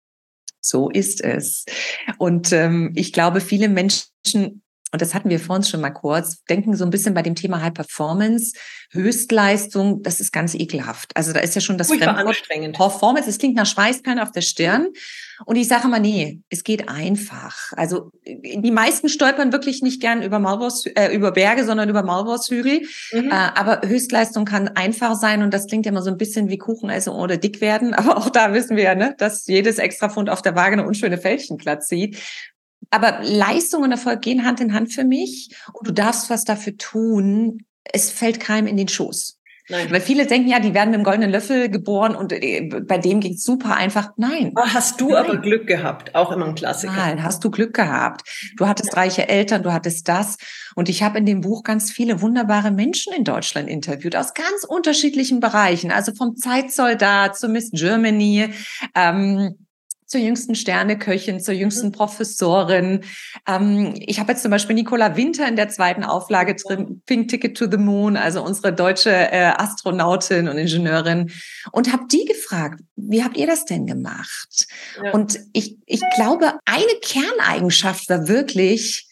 So 0.61 0.89
ist 0.89 1.23
es. 1.23 1.65
Und 2.17 2.53
ähm, 2.53 2.93
ich 2.95 3.13
glaube, 3.13 3.41
viele 3.41 3.67
Menschen 3.67 4.61
und 4.91 5.01
das 5.01 5.13
hatten 5.13 5.29
wir 5.29 5.39
vorhin 5.39 5.63
schon 5.63 5.79
mal 5.79 5.91
kurz, 5.91 6.43
denken 6.45 6.75
so 6.75 6.83
ein 6.83 6.89
bisschen 6.89 7.13
bei 7.13 7.21
dem 7.21 7.35
Thema 7.35 7.61
High 7.61 7.73
Performance, 7.73 8.53
Höchstleistung, 8.91 10.03
das 10.03 10.19
ist 10.19 10.33
ganz 10.33 10.53
ekelhaft. 10.53 11.15
Also 11.15 11.31
da 11.31 11.39
ist 11.39 11.55
ja 11.55 11.61
schon 11.61 11.77
das 11.77 11.87
Fremdwort 11.87 12.43
Performance, 12.73 13.29
es 13.29 13.37
klingt 13.37 13.55
nach 13.55 13.65
Schweißperlen 13.65 14.19
auf 14.19 14.31
der 14.31 14.41
Stirn. 14.41 14.89
Und 15.45 15.55
ich 15.55 15.67
sage 15.67 15.87
mal, 15.87 15.99
nee, 15.99 16.41
es 16.49 16.63
geht 16.63 16.87
einfach. 16.87 17.71
Also 17.75 18.11
die 18.25 18.71
meisten 18.71 19.09
stolpern 19.09 19.51
wirklich 19.51 19.81
nicht 19.81 20.01
gern 20.01 20.21
über, 20.21 20.39
Maulwurfs, 20.39 20.85
äh, 20.85 21.15
über 21.15 21.31
Berge, 21.31 21.65
sondern 21.65 21.89
über 21.89 22.03
Maulwurfshügel. 22.03 22.81
Mhm. 23.13 23.31
Äh, 23.31 23.31
aber 23.31 23.81
Höchstleistung 23.87 24.45
kann 24.45 24.67
einfach 24.67 25.15
sein 25.15 25.41
und 25.41 25.53
das 25.53 25.67
klingt 25.67 25.85
ja 25.85 25.91
immer 25.91 26.03
so 26.03 26.11
ein 26.11 26.17
bisschen 26.17 26.49
wie 26.49 26.57
Kuchen 26.57 26.89
essen 26.89 27.13
oder 27.13 27.37
dick 27.37 27.61
werden. 27.61 27.93
Aber 28.01 28.17
auch 28.17 28.29
da 28.29 28.53
wissen 28.53 28.75
wir 28.75 28.83
ja, 28.83 28.95
ne, 28.95 29.15
dass 29.17 29.47
jedes 29.47 29.77
Extrafund 29.77 30.29
auf 30.29 30.41
der 30.41 30.55
Waage 30.55 30.73
eine 30.73 30.85
unschöne 30.85 31.17
Fältchenplatz 31.17 31.87
sieht 31.87 32.17
aber 32.91 33.19
Leistung 33.23 33.83
und 33.83 33.91
Erfolg 33.91 34.21
gehen 34.21 34.45
Hand 34.45 34.59
in 34.59 34.73
Hand 34.73 34.93
für 34.93 35.03
mich 35.03 35.55
und 35.73 35.87
du 35.87 35.91
darfst 35.91 36.29
was 36.29 36.43
dafür 36.43 36.77
tun. 36.77 37.65
Es 37.83 38.11
fällt 38.11 38.39
keinem 38.39 38.67
in 38.67 38.77
den 38.77 38.87
Schoß. 38.87 39.39
Nein. 39.69 39.89
Weil 39.89 40.01
viele 40.01 40.25
denken 40.25 40.49
ja, 40.49 40.59
die 40.59 40.73
werden 40.73 40.91
mit 40.91 40.99
dem 40.99 41.03
goldenen 41.03 41.31
Löffel 41.31 41.69
geboren 41.69 42.15
und 42.15 42.33
äh, 42.33 42.69
bei 42.85 42.97
dem 42.97 43.21
ging's 43.21 43.43
super 43.43 43.75
einfach. 43.75 44.09
Nein. 44.17 44.51
Ah, 44.55 44.73
hast 44.73 44.99
du 44.99 45.09
Nein. 45.09 45.25
aber 45.25 45.37
Glück 45.37 45.65
gehabt, 45.65 46.13
auch 46.13 46.31
immer 46.31 46.45
ein 46.45 46.55
Klassiker. 46.55 46.93
Nein, 46.93 47.23
hast 47.23 47.43
du 47.43 47.49
Glück 47.49 47.73
gehabt. 47.73 48.21
Du 48.57 48.67
hattest 48.67 48.93
ja. 48.93 48.99
reiche 48.99 49.29
Eltern, 49.29 49.63
du 49.63 49.71
hattest 49.71 50.07
das. 50.09 50.37
Und 50.75 50.89
ich 50.89 51.03
habe 51.03 51.17
in 51.19 51.25
dem 51.25 51.41
Buch 51.41 51.63
ganz 51.63 51.89
viele 51.89 52.21
wunderbare 52.21 52.71
Menschen 52.71 53.13
in 53.13 53.23
Deutschland 53.23 53.69
interviewt, 53.69 54.15
aus 54.15 54.33
ganz 54.33 54.65
unterschiedlichen 54.67 55.39
Bereichen. 55.39 55.91
Also 55.91 56.13
vom 56.13 56.35
Zeitsoldat 56.35 57.37
zu 57.37 57.47
Miss 57.47 57.71
Germany. 57.71 58.49
Ähm, 58.93 59.55
zur 60.11 60.19
jüngsten 60.19 60.55
Sterneköchin, 60.55 61.39
zur 61.39 61.53
jüngsten 61.53 61.87
mhm. 61.87 61.91
Professorin. 61.93 63.01
Ähm, 63.47 63.93
ich 63.97 64.19
habe 64.19 64.33
jetzt 64.33 64.41
zum 64.41 64.51
Beispiel 64.51 64.75
Nicola 64.75 65.15
Winter 65.15 65.47
in 65.47 65.55
der 65.55 65.69
zweiten 65.69 66.03
Auflage 66.03 66.55
drin, 66.55 67.01
Pink 67.05 67.29
Ticket 67.29 67.57
to 67.57 67.71
the 67.71 67.77
Moon, 67.77 68.17
also 68.17 68.43
unsere 68.43 68.73
deutsche 68.73 69.09
äh, 69.09 69.53
Astronautin 69.55 70.49
und 70.49 70.57
Ingenieurin, 70.57 71.31
und 71.71 71.93
habe 71.93 72.03
die 72.11 72.25
gefragt, 72.25 72.81
wie 72.97 73.23
habt 73.23 73.37
ihr 73.37 73.47
das 73.47 73.63
denn 73.63 73.87
gemacht? 73.87 74.67
Ja. 75.01 75.11
Und 75.13 75.39
ich, 75.53 75.77
ich 75.85 76.01
glaube, 76.15 76.59
eine 76.65 76.93
Kerneigenschaft 77.01 78.09
war 78.09 78.27
wirklich, 78.27 79.07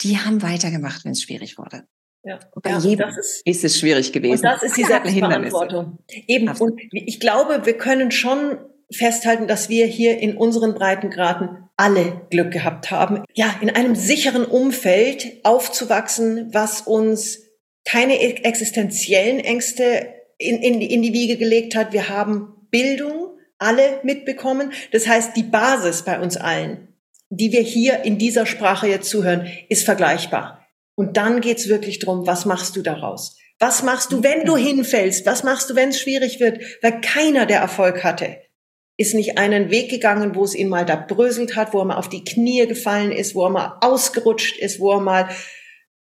die 0.00 0.18
haben 0.18 0.40
weitergemacht, 0.40 1.04
wenn 1.04 1.12
es 1.12 1.22
schwierig 1.22 1.58
wurde. 1.58 1.84
Ja, 2.24 2.38
bei 2.62 2.70
ja, 2.70 2.78
jedem 2.78 3.08
ist, 3.10 3.42
ist, 3.44 3.64
es 3.64 3.78
schwierig 3.78 4.12
gewesen. 4.12 4.46
Und 4.46 4.52
das 4.52 4.62
ist 4.62 4.76
die 4.76 4.84
Selbstverantwortung. 4.84 5.98
Eben. 6.08 6.48
Absolut. 6.48 6.74
Und 6.74 6.80
ich 6.92 7.20
glaube, 7.20 7.66
wir 7.66 7.76
können 7.76 8.12
schon 8.12 8.58
festhalten, 8.92 9.46
dass 9.46 9.68
wir 9.68 9.86
hier 9.86 10.18
in 10.18 10.36
unseren 10.36 10.74
Breitengraden 10.74 11.68
alle 11.76 12.22
Glück 12.30 12.52
gehabt 12.52 12.90
haben, 12.90 13.24
ja, 13.34 13.54
in 13.60 13.70
einem 13.70 13.94
sicheren 13.94 14.44
Umfeld 14.44 15.40
aufzuwachsen, 15.42 16.50
was 16.52 16.82
uns 16.82 17.40
keine 17.84 18.20
existenziellen 18.20 19.40
Ängste 19.40 20.06
in, 20.38 20.62
in, 20.62 20.80
in 20.80 21.02
die 21.02 21.12
Wiege 21.12 21.36
gelegt 21.36 21.74
hat. 21.74 21.92
Wir 21.92 22.08
haben 22.08 22.54
Bildung 22.70 23.30
alle 23.58 24.00
mitbekommen. 24.02 24.72
Das 24.92 25.06
heißt, 25.06 25.36
die 25.36 25.42
Basis 25.42 26.02
bei 26.02 26.20
uns 26.20 26.36
allen, 26.36 26.88
die 27.30 27.52
wir 27.52 27.62
hier 27.62 28.04
in 28.04 28.18
dieser 28.18 28.46
Sprache 28.46 28.86
jetzt 28.86 29.08
zuhören, 29.08 29.46
ist 29.68 29.84
vergleichbar. 29.84 30.66
Und 30.94 31.16
dann 31.16 31.40
geht's 31.40 31.68
wirklich 31.68 31.98
drum, 31.98 32.26
was 32.26 32.44
machst 32.44 32.76
du 32.76 32.82
daraus? 32.82 33.38
Was 33.58 33.82
machst 33.82 34.12
du, 34.12 34.22
wenn 34.22 34.44
du 34.44 34.56
hinfällst? 34.56 35.24
Was 35.24 35.44
machst 35.44 35.70
du, 35.70 35.76
wenn 35.76 35.90
es 35.90 36.00
schwierig 36.00 36.40
wird? 36.40 36.60
Weil 36.82 37.00
keiner, 37.00 37.46
der 37.46 37.60
Erfolg 37.60 38.02
hatte, 38.04 38.38
ist 38.96 39.14
nicht 39.14 39.38
einen 39.38 39.70
Weg 39.70 39.90
gegangen, 39.90 40.34
wo 40.34 40.44
es 40.44 40.54
ihn 40.54 40.68
mal 40.68 40.84
da 40.84 40.96
bröselt 40.96 41.56
hat, 41.56 41.72
wo 41.72 41.80
er 41.80 41.84
mal 41.86 41.96
auf 41.96 42.08
die 42.08 42.24
Knie 42.24 42.66
gefallen 42.66 43.12
ist, 43.12 43.34
wo 43.34 43.44
er 43.44 43.50
mal 43.50 43.78
ausgerutscht 43.80 44.58
ist, 44.58 44.80
wo 44.80 44.92
er 44.92 45.00
mal 45.00 45.28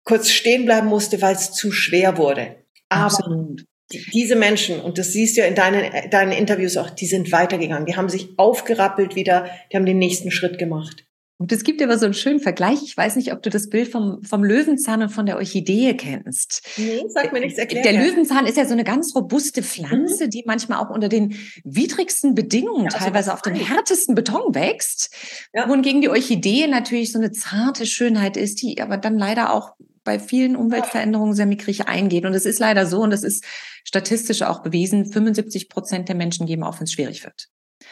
kurz 0.03 0.29
stehen 0.29 0.65
bleiben 0.65 0.87
musste, 0.87 1.21
weil 1.21 1.35
es 1.35 1.51
zu 1.51 1.71
schwer 1.71 2.17
wurde. 2.17 2.63
Aber 2.89 3.05
Absolut. 3.05 3.65
diese 4.13 4.37
Menschen, 4.37 4.79
und 4.79 4.97
das 4.97 5.11
siehst 5.11 5.35
du 5.35 5.41
ja 5.41 5.47
in 5.47 5.55
deinen, 5.55 6.09
deinen 6.09 6.31
Interviews 6.31 6.77
auch, 6.77 6.89
die 6.89 7.07
sind 7.07 7.31
weitergegangen. 7.31 7.85
Die 7.85 7.97
haben 7.97 8.09
sich 8.09 8.29
aufgerappelt 8.37 9.15
wieder, 9.15 9.49
die 9.71 9.75
haben 9.75 9.85
den 9.85 9.99
nächsten 9.99 10.31
Schritt 10.31 10.57
gemacht. 10.57 11.06
Und 11.39 11.51
es 11.51 11.63
gibt 11.63 11.83
aber 11.83 11.99
so 11.99 12.05
einen 12.05 12.15
schönen 12.15 12.39
Vergleich. 12.39 12.81
Ich 12.83 12.97
weiß 12.97 13.15
nicht, 13.15 13.31
ob 13.31 13.43
du 13.43 13.51
das 13.51 13.69
Bild 13.69 13.89
vom, 13.89 14.23
vom 14.23 14.43
Löwenzahn 14.43 15.03
und 15.03 15.09
von 15.09 15.27
der 15.27 15.35
Orchidee 15.35 15.95
kennst. 15.95 16.67
Nee, 16.77 17.03
sag 17.09 17.31
mir 17.31 17.41
nichts 17.41 17.59
erklärt. 17.59 17.85
Der 17.85 17.93
Löwenzahn 17.93 18.47
ist 18.47 18.57
ja 18.57 18.65
so 18.65 18.73
eine 18.73 18.83
ganz 18.83 19.15
robuste 19.15 19.61
Pflanze, 19.61 20.25
mhm. 20.25 20.29
die 20.31 20.43
manchmal 20.47 20.79
auch 20.79 20.89
unter 20.89 21.09
den 21.09 21.35
widrigsten 21.63 22.33
Bedingungen, 22.33 22.85
ja, 22.85 22.91
also 22.91 23.05
teilweise 23.05 23.33
auf 23.33 23.43
dem 23.43 23.53
härtesten 23.53 24.15
Beton 24.15 24.55
wächst. 24.55 25.13
Ja. 25.53 25.69
Wohingegen 25.69 26.01
die 26.01 26.09
Orchidee 26.09 26.65
natürlich 26.65 27.11
so 27.11 27.19
eine 27.19 27.31
zarte 27.31 27.85
Schönheit 27.85 28.35
ist, 28.35 28.63
die 28.63 28.81
aber 28.81 28.97
dann 28.97 29.19
leider 29.19 29.53
auch 29.53 29.75
bei 30.03 30.17
vielen 30.17 30.55
Umweltveränderungen 30.55 31.35
sehr 31.35 31.45
mickrig 31.45 31.87
eingeht. 31.87 32.25
Und 32.25 32.33
es 32.33 32.45
ist 32.45 32.59
leider 32.59 32.87
so, 32.87 33.01
und 33.01 33.11
das 33.11 33.23
ist 33.23 33.43
statistisch 33.83 34.41
auch 34.41 34.63
bewiesen, 34.63 35.05
75 35.05 35.69
Prozent 35.69 36.07
der 36.07 36.15
Menschen 36.15 36.47
geben 36.47 36.63
auf, 36.63 36.79
wenn 36.79 36.85
es 36.85 36.93
schwierig 36.93 37.23
wird. 37.23 37.49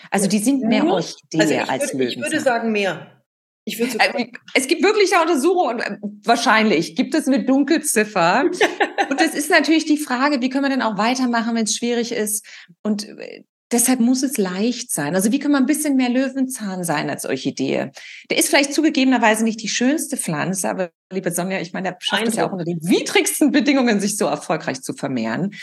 Also 0.09 0.27
die 0.27 0.39
sind 0.39 0.63
mehr 0.63 0.85
Orchidee 0.85 1.39
also 1.39 1.53
als 1.55 1.93
würde, 1.93 2.05
Löwenzahn. 2.05 2.23
Ich 2.23 2.31
würde 2.31 2.39
sagen 2.39 2.71
mehr. 2.71 3.14
Ich 3.67 3.79
würde 3.79 3.91
so 3.93 3.97
äh, 3.97 4.27
es 4.53 4.67
gibt 4.67 4.83
wirklich 4.83 5.11
Untersuchungen, 5.19 5.79
äh, 5.79 5.97
wahrscheinlich 6.23 6.95
gibt 6.95 7.15
es 7.15 7.27
eine 7.27 7.43
Dunkelziffer. 7.43 8.43
und 9.09 9.19
das 9.19 9.33
ist 9.33 9.49
natürlich 9.49 9.85
die 9.85 9.97
Frage, 9.97 10.39
wie 10.41 10.49
können 10.49 10.65
wir 10.65 10.69
denn 10.69 10.83
auch 10.83 10.97
weitermachen, 10.97 11.55
wenn 11.55 11.63
es 11.63 11.75
schwierig 11.75 12.11
ist? 12.11 12.45
Und 12.83 13.09
äh, 13.09 13.43
Deshalb 13.71 13.99
muss 13.99 14.21
es 14.21 14.37
leicht 14.37 14.91
sein. 14.91 15.15
Also 15.15 15.31
wie 15.31 15.39
kann 15.39 15.51
man 15.51 15.63
ein 15.63 15.65
bisschen 15.65 15.95
mehr 15.95 16.09
Löwenzahn 16.09 16.83
sein 16.83 17.09
als 17.09 17.25
Orchidee? 17.25 17.91
Der 18.29 18.37
ist 18.37 18.49
vielleicht 18.49 18.73
zugegebenerweise 18.73 19.43
nicht 19.43 19.61
die 19.61 19.69
schönste 19.69 20.17
Pflanze, 20.17 20.69
aber 20.69 20.91
liebe 21.11 21.31
Sonja, 21.31 21.59
ich 21.59 21.73
meine, 21.73 21.89
der 21.89 21.97
schafft 21.99 22.27
es 22.27 22.35
ja 22.35 22.47
auch 22.47 22.51
unter 22.51 22.63
den 22.63 22.79
widrigsten 22.81 23.51
Bedingungen, 23.51 23.99
sich 23.99 24.17
so 24.17 24.25
erfolgreich 24.25 24.81
zu 24.83 24.93
vermehren. 24.93 25.55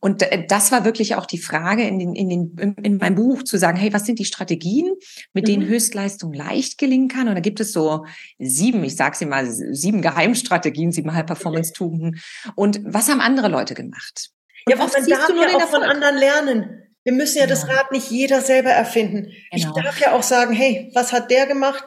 Und 0.00 0.22
äh, 0.22 0.46
das 0.46 0.70
war 0.70 0.84
wirklich 0.84 1.14
auch 1.14 1.24
die 1.24 1.38
Frage 1.38 1.84
in, 1.84 1.98
den, 1.98 2.14
in, 2.14 2.28
den, 2.28 2.74
in 2.82 2.96
meinem 2.98 3.14
Buch 3.14 3.42
zu 3.42 3.56
sagen, 3.56 3.78
hey, 3.78 3.90
was 3.92 4.04
sind 4.04 4.18
die 4.18 4.26
Strategien, 4.26 4.92
mit 5.32 5.44
mhm. 5.44 5.52
denen 5.52 5.66
Höchstleistung 5.66 6.34
leicht 6.34 6.76
gelingen 6.76 7.08
kann? 7.08 7.28
Und 7.28 7.36
da 7.36 7.40
gibt 7.40 7.60
es 7.60 7.72
so 7.72 8.04
sieben, 8.38 8.84
ich 8.84 8.96
sage 8.96 9.16
sie 9.16 9.26
mal, 9.26 9.46
sieben 9.46 10.02
Geheimstrategien, 10.02 10.92
sieben 10.92 11.14
High-Performance-Tugenden. 11.14 12.20
Und 12.54 12.80
was 12.84 13.08
haben 13.08 13.20
andere 13.22 13.48
Leute 13.48 13.74
gemacht? 13.74 14.30
Und 14.66 14.72
ja, 14.72 14.78
was 14.78 14.92
man 14.92 15.06
darf 15.06 15.30
ja 15.30 15.56
auch 15.56 15.68
von 15.68 15.82
anderen 15.82 16.16
lernen. 16.16 16.82
Wir 17.06 17.14
müssen 17.14 17.38
ja 17.38 17.46
genau. 17.46 17.60
das 17.60 17.68
Rad 17.68 17.92
nicht 17.92 18.10
jeder 18.10 18.40
selber 18.40 18.70
erfinden. 18.70 19.22
Genau. 19.22 19.32
Ich 19.52 19.64
darf 19.64 20.00
ja 20.00 20.12
auch 20.12 20.24
sagen, 20.24 20.52
hey, 20.52 20.90
was 20.92 21.12
hat 21.12 21.30
der 21.30 21.46
gemacht? 21.46 21.86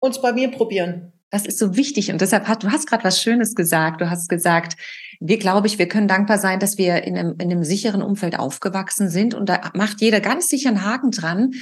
und 0.00 0.16
es 0.16 0.20
bei 0.20 0.32
mir 0.32 0.50
probieren. 0.50 1.12
Das 1.30 1.46
ist 1.46 1.58
so 1.58 1.76
wichtig 1.76 2.10
und 2.10 2.20
deshalb 2.20 2.48
hast 2.48 2.62
du 2.62 2.70
hast 2.70 2.86
gerade 2.86 3.04
was 3.04 3.22
Schönes 3.22 3.54
gesagt. 3.54 4.00
Du 4.00 4.10
hast 4.10 4.28
gesagt, 4.28 4.76
wir 5.20 5.38
glaube 5.38 5.66
ich, 5.66 5.78
wir 5.78 5.86
können 5.86 6.08
dankbar 6.08 6.38
sein, 6.38 6.58
dass 6.58 6.78
wir 6.78 7.04
in 7.04 7.16
einem, 7.16 7.32
in 7.38 7.52
einem 7.52 7.62
sicheren 7.62 8.02
Umfeld 8.02 8.38
aufgewachsen 8.38 9.08
sind 9.08 9.34
und 9.34 9.48
da 9.48 9.70
macht 9.74 10.00
jeder 10.00 10.20
ganz 10.20 10.48
sicher 10.48 10.70
einen 10.70 10.84
Haken 10.84 11.10
dran. 11.10 11.52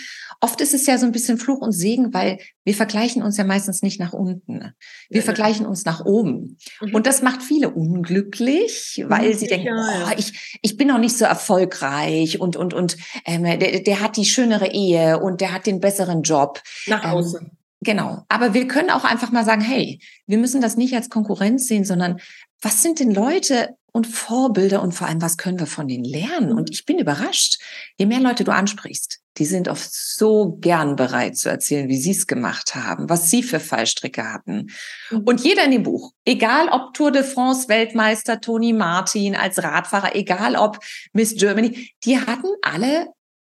Oft 0.41 0.61
ist 0.61 0.73
es 0.73 0.87
ja 0.87 0.97
so 0.97 1.07
ein 1.07 1.13
bisschen 1.13 1.37
Fluch 1.37 1.61
und 1.61 1.73
Segen, 1.73 2.15
weil 2.15 2.39
wir 2.65 2.75
vergleichen 2.75 3.23
uns 3.23 3.37
ja 3.37 3.43
meistens 3.43 3.83
nicht 3.83 3.99
nach 3.99 4.13
unten. 4.13 4.73
Wir 5.11 5.21
ja, 5.21 5.23
vergleichen 5.23 5.67
uns 5.67 5.85
nach 5.85 6.05
oben. 6.05 6.59
Mhm. 6.81 6.95
Und 6.95 7.07
das 7.07 7.23
macht 7.23 7.43
viele 7.43 7.71
unglücklich, 7.71 9.05
weil 9.09 9.35
sie 9.35 9.49
denken, 9.49 9.75
oh, 9.75 10.13
ich, 10.17 10.59
ich 10.63 10.77
bin 10.77 10.89
noch 10.89 10.99
nicht 10.99 11.19
so 11.19 11.25
erfolgreich 11.25 12.41
und, 12.41 12.55
und, 12.57 12.73
und 12.73 12.97
ähm, 13.25 13.43
der, 13.43 13.81
der 13.81 14.01
hat 14.01 14.17
die 14.17 14.25
schönere 14.25 14.69
Ehe 14.69 15.19
und 15.19 15.41
der 15.41 15.53
hat 15.53 15.67
den 15.67 15.81
besseren 15.81 16.23
Job. 16.23 16.63
Nach 16.87 17.03
ähm, 17.05 17.11
außen. 17.11 17.41
Ähm, 17.43 17.51
Genau. 17.81 18.25
Aber 18.29 18.55
wir 18.55 18.67
können 18.67 18.91
auch 18.91 19.05
einfach 19.05 19.31
mal 19.31 19.45
sagen, 19.45 19.61
hey, 19.61 20.01
wir 20.27 20.39
müssen 20.39 20.61
das 20.61 20.77
nicht 20.77 20.95
als 20.95 21.11
Konkurrenz 21.11 21.67
sehen, 21.67 21.85
sondern 21.85 22.21
was 22.61 22.83
sind 22.83 22.99
denn 22.99 23.13
Leute 23.13 23.77
und 23.93 24.07
Vorbilder 24.07 24.83
und 24.83 24.93
vor 24.93 25.07
allem, 25.07 25.23
was 25.23 25.37
können 25.37 25.59
wir 25.59 25.67
von 25.67 25.89
denen 25.89 26.05
lernen? 26.05 26.53
Und 26.53 26.71
ich 26.71 26.85
bin 26.85 26.99
überrascht, 26.99 27.61
je 27.97 28.07
mehr 28.07 28.21
Leute 28.21 28.45
du 28.45 28.53
ansprichst, 28.53 29.21
die 29.39 29.45
sind 29.45 29.69
oft 29.69 29.93
so 29.93 30.57
gern 30.61 30.97
bereit 30.97 31.37
zu 31.37 31.49
erzählen, 31.49 31.89
wie 31.89 31.97
sie 31.97 32.11
es 32.11 32.27
gemacht 32.27 32.75
haben, 32.75 33.09
was 33.09 33.31
sie 33.31 33.43
für 33.43 33.61
Fallstricke 33.61 34.33
hatten. 34.33 34.71
Mhm. 35.11 35.19
Und 35.21 35.43
jeder 35.43 35.65
in 35.65 35.71
dem 35.71 35.85
Buch, 35.85 36.13
egal 36.25 36.69
ob 36.69 36.95
Tour 36.95 37.13
de 37.13 37.23
France 37.23 37.69
Weltmeister 37.69 38.41
Toni 38.41 38.73
Martin 38.73 39.37
als 39.37 39.63
Radfahrer, 39.63 40.15
egal 40.17 40.57
ob 40.57 40.79
Miss 41.13 41.35
Germany, 41.37 41.93
die 42.05 42.19
hatten 42.19 42.49
alle, 42.63 43.07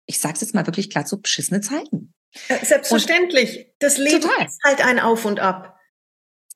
ich 0.06 0.18
sag's 0.18 0.40
jetzt 0.40 0.54
mal 0.54 0.66
wirklich 0.66 0.90
klar, 0.90 1.06
so 1.06 1.16
beschissene 1.18 1.60
Zeiten. 1.60 2.12
Selbstverständlich. 2.62 3.58
Und 3.58 3.66
das 3.80 3.98
Leben 3.98 4.20
total. 4.20 4.46
ist 4.46 4.58
halt 4.64 4.84
ein 4.84 5.00
Auf 5.00 5.24
und 5.24 5.40
Ab. 5.40 5.76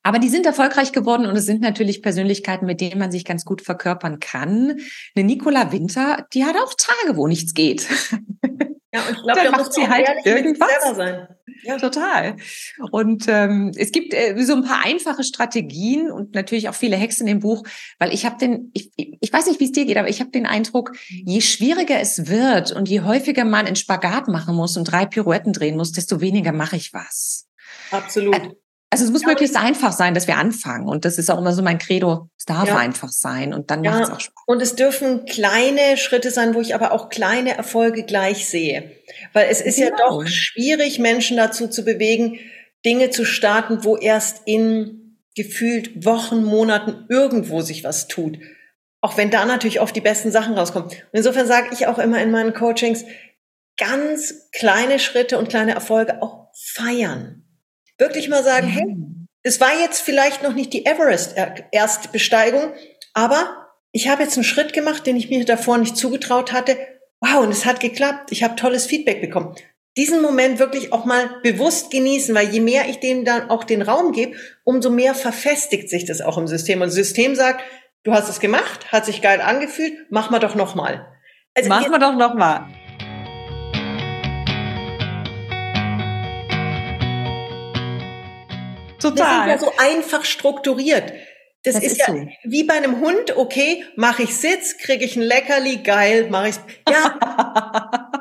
Aber 0.02 0.18
die 0.18 0.30
sind 0.30 0.46
erfolgreich 0.46 0.92
geworden 0.92 1.26
und 1.26 1.36
es 1.36 1.44
sind 1.44 1.60
natürlich 1.60 2.02
Persönlichkeiten, 2.02 2.64
mit 2.64 2.80
denen 2.80 2.98
man 2.98 3.12
sich 3.12 3.24
ganz 3.24 3.44
gut 3.44 3.60
verkörpern 3.60 4.18
kann. 4.18 4.80
Eine 5.14 5.24
Nicola 5.26 5.72
Winter, 5.72 6.26
die 6.32 6.44
hat 6.44 6.56
auch 6.56 6.72
Tage, 6.74 7.16
wo 7.16 7.26
nichts 7.26 7.52
geht. 7.52 7.86
Ja, 8.92 9.02
und 9.02 9.16
ich 9.16 9.22
glaube, 9.22 9.40
da 9.44 9.56
muss 9.56 9.74
sie 9.74 9.86
halt 9.86 10.08
irgendwas. 10.24 10.68
sein. 10.96 11.28
Ja. 11.62 11.76
Total. 11.76 12.36
Und 12.90 13.26
ähm, 13.28 13.72
es 13.76 13.92
gibt 13.92 14.14
äh, 14.14 14.34
so 14.42 14.54
ein 14.54 14.64
paar 14.64 14.84
einfache 14.84 15.24
Strategien 15.24 16.10
und 16.10 16.34
natürlich 16.34 16.68
auch 16.68 16.74
viele 16.74 16.96
Hexen 16.96 17.26
im 17.26 17.40
Buch, 17.40 17.62
weil 17.98 18.12
ich 18.12 18.24
habe 18.24 18.38
den, 18.38 18.70
ich, 18.72 18.90
ich 18.96 19.32
weiß 19.32 19.46
nicht, 19.46 19.60
wie 19.60 19.66
es 19.66 19.72
dir 19.72 19.84
geht, 19.84 19.98
aber 19.98 20.08
ich 20.08 20.20
habe 20.20 20.30
den 20.30 20.46
Eindruck, 20.46 20.92
je 21.08 21.40
schwieriger 21.40 22.00
es 22.00 22.28
wird 22.28 22.72
und 22.72 22.88
je 22.88 23.02
häufiger 23.02 23.44
man 23.44 23.66
einen 23.66 23.76
Spagat 23.76 24.28
machen 24.28 24.56
muss 24.56 24.76
und 24.76 24.84
drei 24.84 25.06
Pirouetten 25.06 25.52
drehen 25.52 25.76
muss, 25.76 25.92
desto 25.92 26.20
weniger 26.20 26.52
mache 26.52 26.76
ich 26.76 26.92
was. 26.92 27.46
Absolut. 27.90 28.56
Also 28.92 29.04
es 29.04 29.12
muss 29.12 29.22
ja, 29.22 29.28
möglichst 29.28 29.56
einfach 29.56 29.92
sein, 29.92 30.14
dass 30.14 30.26
wir 30.26 30.36
anfangen. 30.36 30.88
Und 30.88 31.04
das 31.04 31.16
ist 31.16 31.30
auch 31.30 31.38
immer 31.38 31.52
so 31.52 31.62
mein 31.62 31.78
Credo. 31.78 32.28
Es 32.36 32.44
darf 32.44 32.66
ja. 32.66 32.76
einfach 32.76 33.10
sein 33.10 33.54
und 33.54 33.70
dann 33.70 33.84
ja. 33.84 33.92
macht 33.92 34.02
es 34.02 34.10
auch 34.10 34.20
Spaß. 34.20 34.44
Und 34.46 34.60
es 34.60 34.74
dürfen 34.74 35.26
kleine 35.26 35.96
Schritte 35.96 36.32
sein, 36.32 36.54
wo 36.54 36.60
ich 36.60 36.74
aber 36.74 36.90
auch 36.90 37.08
kleine 37.08 37.56
Erfolge 37.56 38.02
gleich 38.02 38.48
sehe. 38.48 38.90
Weil 39.32 39.46
es 39.48 39.60
ist 39.60 39.76
genau. 39.76 39.90
ja 39.90 39.96
doch 39.96 40.26
schwierig, 40.26 40.98
Menschen 40.98 41.36
dazu 41.36 41.68
zu 41.68 41.84
bewegen, 41.84 42.40
Dinge 42.84 43.10
zu 43.10 43.24
starten, 43.24 43.84
wo 43.84 43.96
erst 43.96 44.42
in 44.46 45.18
gefühlt 45.36 46.04
Wochen, 46.04 46.42
Monaten 46.42 47.06
irgendwo 47.08 47.60
sich 47.60 47.84
was 47.84 48.08
tut. 48.08 48.38
Auch 49.00 49.16
wenn 49.16 49.30
da 49.30 49.44
natürlich 49.44 49.80
oft 49.80 49.94
die 49.94 50.00
besten 50.00 50.32
Sachen 50.32 50.54
rauskommen. 50.54 50.88
Und 50.88 50.96
insofern 51.12 51.46
sage 51.46 51.68
ich 51.72 51.86
auch 51.86 51.98
immer 51.98 52.20
in 52.20 52.32
meinen 52.32 52.54
Coachings, 52.54 53.04
ganz 53.78 54.48
kleine 54.50 54.98
Schritte 54.98 55.38
und 55.38 55.48
kleine 55.48 55.74
Erfolge 55.74 56.20
auch 56.22 56.48
feiern 56.52 57.39
Wirklich 58.00 58.30
mal 58.30 58.42
sagen, 58.42 58.66
ja. 58.68 58.74
hey, 58.80 58.96
es 59.42 59.60
war 59.60 59.78
jetzt 59.78 60.00
vielleicht 60.00 60.42
noch 60.42 60.54
nicht 60.54 60.72
die 60.72 60.86
Everest-Erstbesteigung, 60.86 62.72
aber 63.12 63.68
ich 63.92 64.08
habe 64.08 64.22
jetzt 64.22 64.36
einen 64.36 64.44
Schritt 64.44 64.72
gemacht, 64.72 65.06
den 65.06 65.16
ich 65.16 65.28
mir 65.28 65.44
davor 65.44 65.76
nicht 65.76 65.98
zugetraut 65.98 66.52
hatte. 66.52 66.78
Wow, 67.20 67.44
und 67.44 67.50
es 67.50 67.66
hat 67.66 67.78
geklappt. 67.78 68.32
Ich 68.32 68.42
habe 68.42 68.56
tolles 68.56 68.86
Feedback 68.86 69.20
bekommen. 69.20 69.54
Diesen 69.98 70.22
Moment 70.22 70.58
wirklich 70.58 70.94
auch 70.94 71.04
mal 71.04 71.28
bewusst 71.42 71.90
genießen, 71.90 72.34
weil 72.34 72.48
je 72.48 72.60
mehr 72.60 72.88
ich 72.88 73.00
dem 73.00 73.26
dann 73.26 73.50
auch 73.50 73.64
den 73.64 73.82
Raum 73.82 74.12
gebe, 74.12 74.34
umso 74.64 74.88
mehr 74.88 75.14
verfestigt 75.14 75.90
sich 75.90 76.06
das 76.06 76.22
auch 76.22 76.38
im 76.38 76.46
System. 76.46 76.80
Und 76.80 76.88
das 76.88 76.94
System 76.94 77.34
sagt, 77.34 77.62
du 78.04 78.12
hast 78.12 78.30
es 78.30 78.40
gemacht, 78.40 78.92
hat 78.92 79.04
sich 79.04 79.20
geil 79.20 79.42
angefühlt, 79.42 79.92
mach 80.08 80.30
mal 80.30 80.38
doch 80.38 80.54
noch 80.54 80.74
mal. 80.74 81.06
Also 81.54 81.68
mach 81.68 81.86
mal 81.88 81.98
doch 81.98 82.14
noch 82.14 82.34
Total. 89.00 89.46
Wir 89.46 89.58
sind 89.58 89.68
ja 89.68 89.72
so 89.72 89.72
einfach 89.78 90.24
strukturiert. 90.24 91.12
Das, 91.62 91.74
das 91.74 91.84
ist, 91.84 91.92
ist, 91.92 91.98
ja 91.98 92.06
so. 92.06 92.26
wie 92.44 92.64
bei 92.64 92.74
einem 92.74 93.00
Hund, 93.00 93.36
okay, 93.36 93.84
mache 93.96 94.22
ich 94.22 94.34
Sitz, 94.34 94.78
kriege 94.78 95.04
ich 95.04 95.16
ein 95.16 95.22
Leckerli, 95.22 95.78
geil, 95.78 96.28
mache 96.30 96.48
ich's. 96.48 96.60
Ja. 96.88 98.20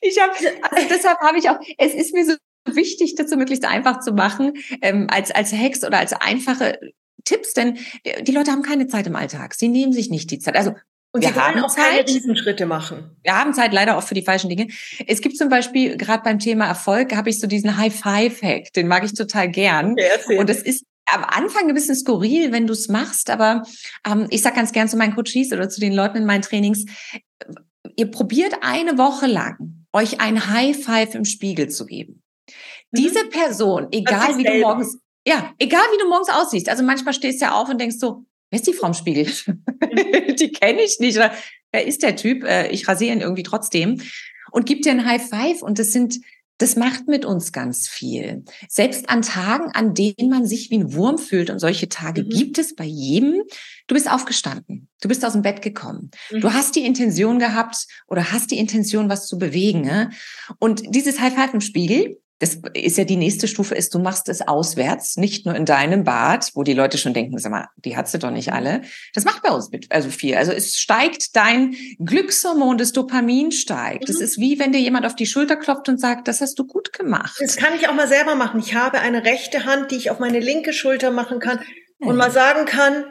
ich 0.00 0.20
habe 0.20 0.32
also 0.62 0.88
deshalb 0.88 1.20
habe 1.20 1.38
ich 1.38 1.48
auch, 1.48 1.58
es 1.78 1.94
ist 1.94 2.14
mir 2.14 2.24
so 2.24 2.34
wichtig, 2.64 3.14
das 3.14 3.30
so 3.30 3.36
möglichst 3.36 3.64
einfach 3.64 4.00
zu 4.00 4.12
machen, 4.12 4.54
ähm, 4.82 5.06
als, 5.08 5.30
als 5.30 5.52
Hex 5.52 5.84
oder 5.84 5.98
als 5.98 6.12
einfache 6.14 6.80
Tipps, 7.24 7.54
denn 7.54 7.78
die 8.22 8.32
Leute 8.32 8.50
haben 8.50 8.62
keine 8.62 8.86
Zeit 8.88 9.06
im 9.06 9.16
Alltag. 9.16 9.54
Sie 9.54 9.68
nehmen 9.68 9.92
sich 9.92 10.10
nicht 10.10 10.30
die 10.30 10.38
Zeit. 10.38 10.56
Also 10.56 10.74
und 11.14 11.22
wir 11.22 11.34
haben 11.36 11.60
auch 11.60 11.72
Zeit, 11.72 12.06
keine 12.06 12.08
Riesenschritte 12.08 12.66
machen. 12.66 13.16
Wir 13.22 13.38
haben 13.38 13.54
Zeit 13.54 13.72
leider 13.72 13.96
auch 13.96 14.02
für 14.02 14.14
die 14.14 14.22
falschen 14.22 14.48
Dinge. 14.48 14.66
Es 15.06 15.20
gibt 15.20 15.36
zum 15.36 15.48
Beispiel, 15.48 15.96
gerade 15.96 16.24
beim 16.24 16.40
Thema 16.40 16.66
Erfolg, 16.66 17.14
habe 17.14 17.30
ich 17.30 17.38
so 17.38 17.46
diesen 17.46 17.76
High-Five-Hack, 17.76 18.72
den 18.72 18.88
mag 18.88 19.04
ich 19.04 19.14
total 19.14 19.48
gern. 19.48 19.92
Okay, 19.92 20.38
und 20.38 20.50
das 20.50 20.60
ist 20.60 20.84
am 21.06 21.22
Anfang 21.22 21.68
ein 21.68 21.74
bisschen 21.74 21.94
skurril, 21.94 22.50
wenn 22.50 22.66
du 22.66 22.72
es 22.72 22.88
machst, 22.88 23.30
aber 23.30 23.62
ähm, 24.04 24.26
ich 24.30 24.42
sag 24.42 24.56
ganz 24.56 24.72
gern 24.72 24.88
zu 24.88 24.96
meinen 24.96 25.14
Coaches 25.14 25.52
oder 25.52 25.68
zu 25.68 25.80
den 25.80 25.92
Leuten 25.92 26.16
in 26.16 26.26
meinen 26.26 26.42
Trainings, 26.42 26.84
ihr 27.94 28.10
probiert 28.10 28.54
eine 28.62 28.98
Woche 28.98 29.26
lang, 29.26 29.86
euch 29.92 30.20
ein 30.20 30.50
High-Five 30.50 31.14
im 31.14 31.24
Spiegel 31.24 31.68
zu 31.68 31.86
geben. 31.86 32.24
Mhm. 32.48 32.96
Diese 32.96 33.24
Person, 33.26 33.86
egal 33.92 34.36
wie 34.36 34.42
selber. 34.42 34.50
du 34.50 34.58
morgens, 34.58 34.98
ja, 35.24 35.54
egal 35.60 35.84
wie 35.92 36.02
du 36.02 36.08
morgens 36.08 36.30
aussiehst, 36.30 36.68
also 36.68 36.82
manchmal 36.82 37.14
stehst 37.14 37.40
du 37.40 37.44
ja 37.44 37.52
auf 37.52 37.68
und 37.68 37.80
denkst 37.80 37.98
so, 38.00 38.24
wer 38.54 38.60
ist 38.60 38.68
die 38.68 38.72
Frau 38.72 38.86
im 38.86 38.94
Spiegel? 38.94 39.26
die 40.38 40.52
kenne 40.52 40.82
ich 40.82 41.00
nicht. 41.00 41.18
Wer 41.72 41.86
ist 41.86 42.04
der 42.04 42.14
Typ? 42.14 42.44
Äh, 42.44 42.68
ich 42.68 42.86
rasiere 42.86 43.12
ihn 43.12 43.20
irgendwie 43.20 43.42
trotzdem. 43.42 44.00
Und 44.52 44.64
gibt 44.64 44.84
dir 44.84 44.92
ein 44.92 45.04
High 45.04 45.28
Five. 45.28 45.60
Und 45.60 45.80
das 45.80 45.90
sind, 45.90 46.20
das 46.58 46.76
macht 46.76 47.08
mit 47.08 47.24
uns 47.24 47.50
ganz 47.50 47.88
viel. 47.88 48.44
Selbst 48.68 49.10
an 49.10 49.22
Tagen, 49.22 49.72
an 49.72 49.92
denen 49.92 50.30
man 50.30 50.46
sich 50.46 50.70
wie 50.70 50.78
ein 50.78 50.94
Wurm 50.94 51.18
fühlt, 51.18 51.50
und 51.50 51.58
solche 51.58 51.88
Tage 51.88 52.22
mhm. 52.22 52.28
gibt 52.28 52.58
es 52.58 52.76
bei 52.76 52.84
jedem. 52.84 53.42
Du 53.88 53.96
bist 53.96 54.08
aufgestanden. 54.08 54.88
Du 55.00 55.08
bist 55.08 55.24
aus 55.24 55.32
dem 55.32 55.42
Bett 55.42 55.60
gekommen. 55.60 56.12
Mhm. 56.30 56.40
Du 56.40 56.52
hast 56.52 56.76
die 56.76 56.86
Intention 56.86 57.40
gehabt 57.40 57.88
oder 58.06 58.30
hast 58.30 58.52
die 58.52 58.58
Intention, 58.58 59.08
was 59.08 59.26
zu 59.26 59.36
bewegen. 59.36 59.80
Ne? 59.80 60.10
Und 60.60 60.94
dieses 60.94 61.18
High 61.18 61.34
Five 61.34 61.54
im 61.54 61.60
Spiegel, 61.60 62.20
das 62.40 62.58
ist 62.74 62.98
ja 62.98 63.04
die 63.04 63.16
nächste 63.16 63.46
Stufe 63.46 63.74
ist, 63.74 63.94
du 63.94 64.00
machst 64.00 64.28
es 64.28 64.42
auswärts, 64.42 65.16
nicht 65.16 65.46
nur 65.46 65.54
in 65.54 65.64
deinem 65.64 66.02
Bad, 66.02 66.50
wo 66.54 66.64
die 66.64 66.72
Leute 66.72 66.98
schon 66.98 67.14
denken, 67.14 67.38
sag 67.38 67.52
mal, 67.52 67.68
die 67.76 67.96
hat 67.96 68.08
sie 68.08 68.18
doch 68.18 68.30
nicht 68.30 68.52
alle. 68.52 68.82
Das 69.14 69.24
macht 69.24 69.42
bei 69.42 69.50
uns 69.50 69.70
mit, 69.70 69.90
also 69.92 70.10
viel. 70.10 70.34
Also 70.34 70.50
es 70.50 70.76
steigt 70.76 71.36
dein 71.36 71.76
Glückshormon, 72.00 72.76
das 72.76 72.92
Dopamin 72.92 73.52
steigt. 73.52 74.08
Das 74.08 74.16
mhm. 74.16 74.22
ist 74.22 74.38
wie 74.38 74.58
wenn 74.58 74.72
dir 74.72 74.80
jemand 74.80 75.06
auf 75.06 75.14
die 75.14 75.26
Schulter 75.26 75.56
klopft 75.56 75.88
und 75.88 76.00
sagt, 76.00 76.26
das 76.26 76.40
hast 76.40 76.58
du 76.58 76.66
gut 76.66 76.92
gemacht. 76.92 77.36
Das 77.38 77.56
kann 77.56 77.74
ich 77.74 77.88
auch 77.88 77.94
mal 77.94 78.08
selber 78.08 78.34
machen. 78.34 78.58
Ich 78.58 78.74
habe 78.74 78.98
eine 78.98 79.24
rechte 79.24 79.64
Hand, 79.64 79.92
die 79.92 79.96
ich 79.96 80.10
auf 80.10 80.18
meine 80.18 80.40
linke 80.40 80.72
Schulter 80.72 81.12
machen 81.12 81.38
kann 81.38 81.60
und 81.98 82.16
mal 82.16 82.32
sagen 82.32 82.66
kann, 82.66 83.04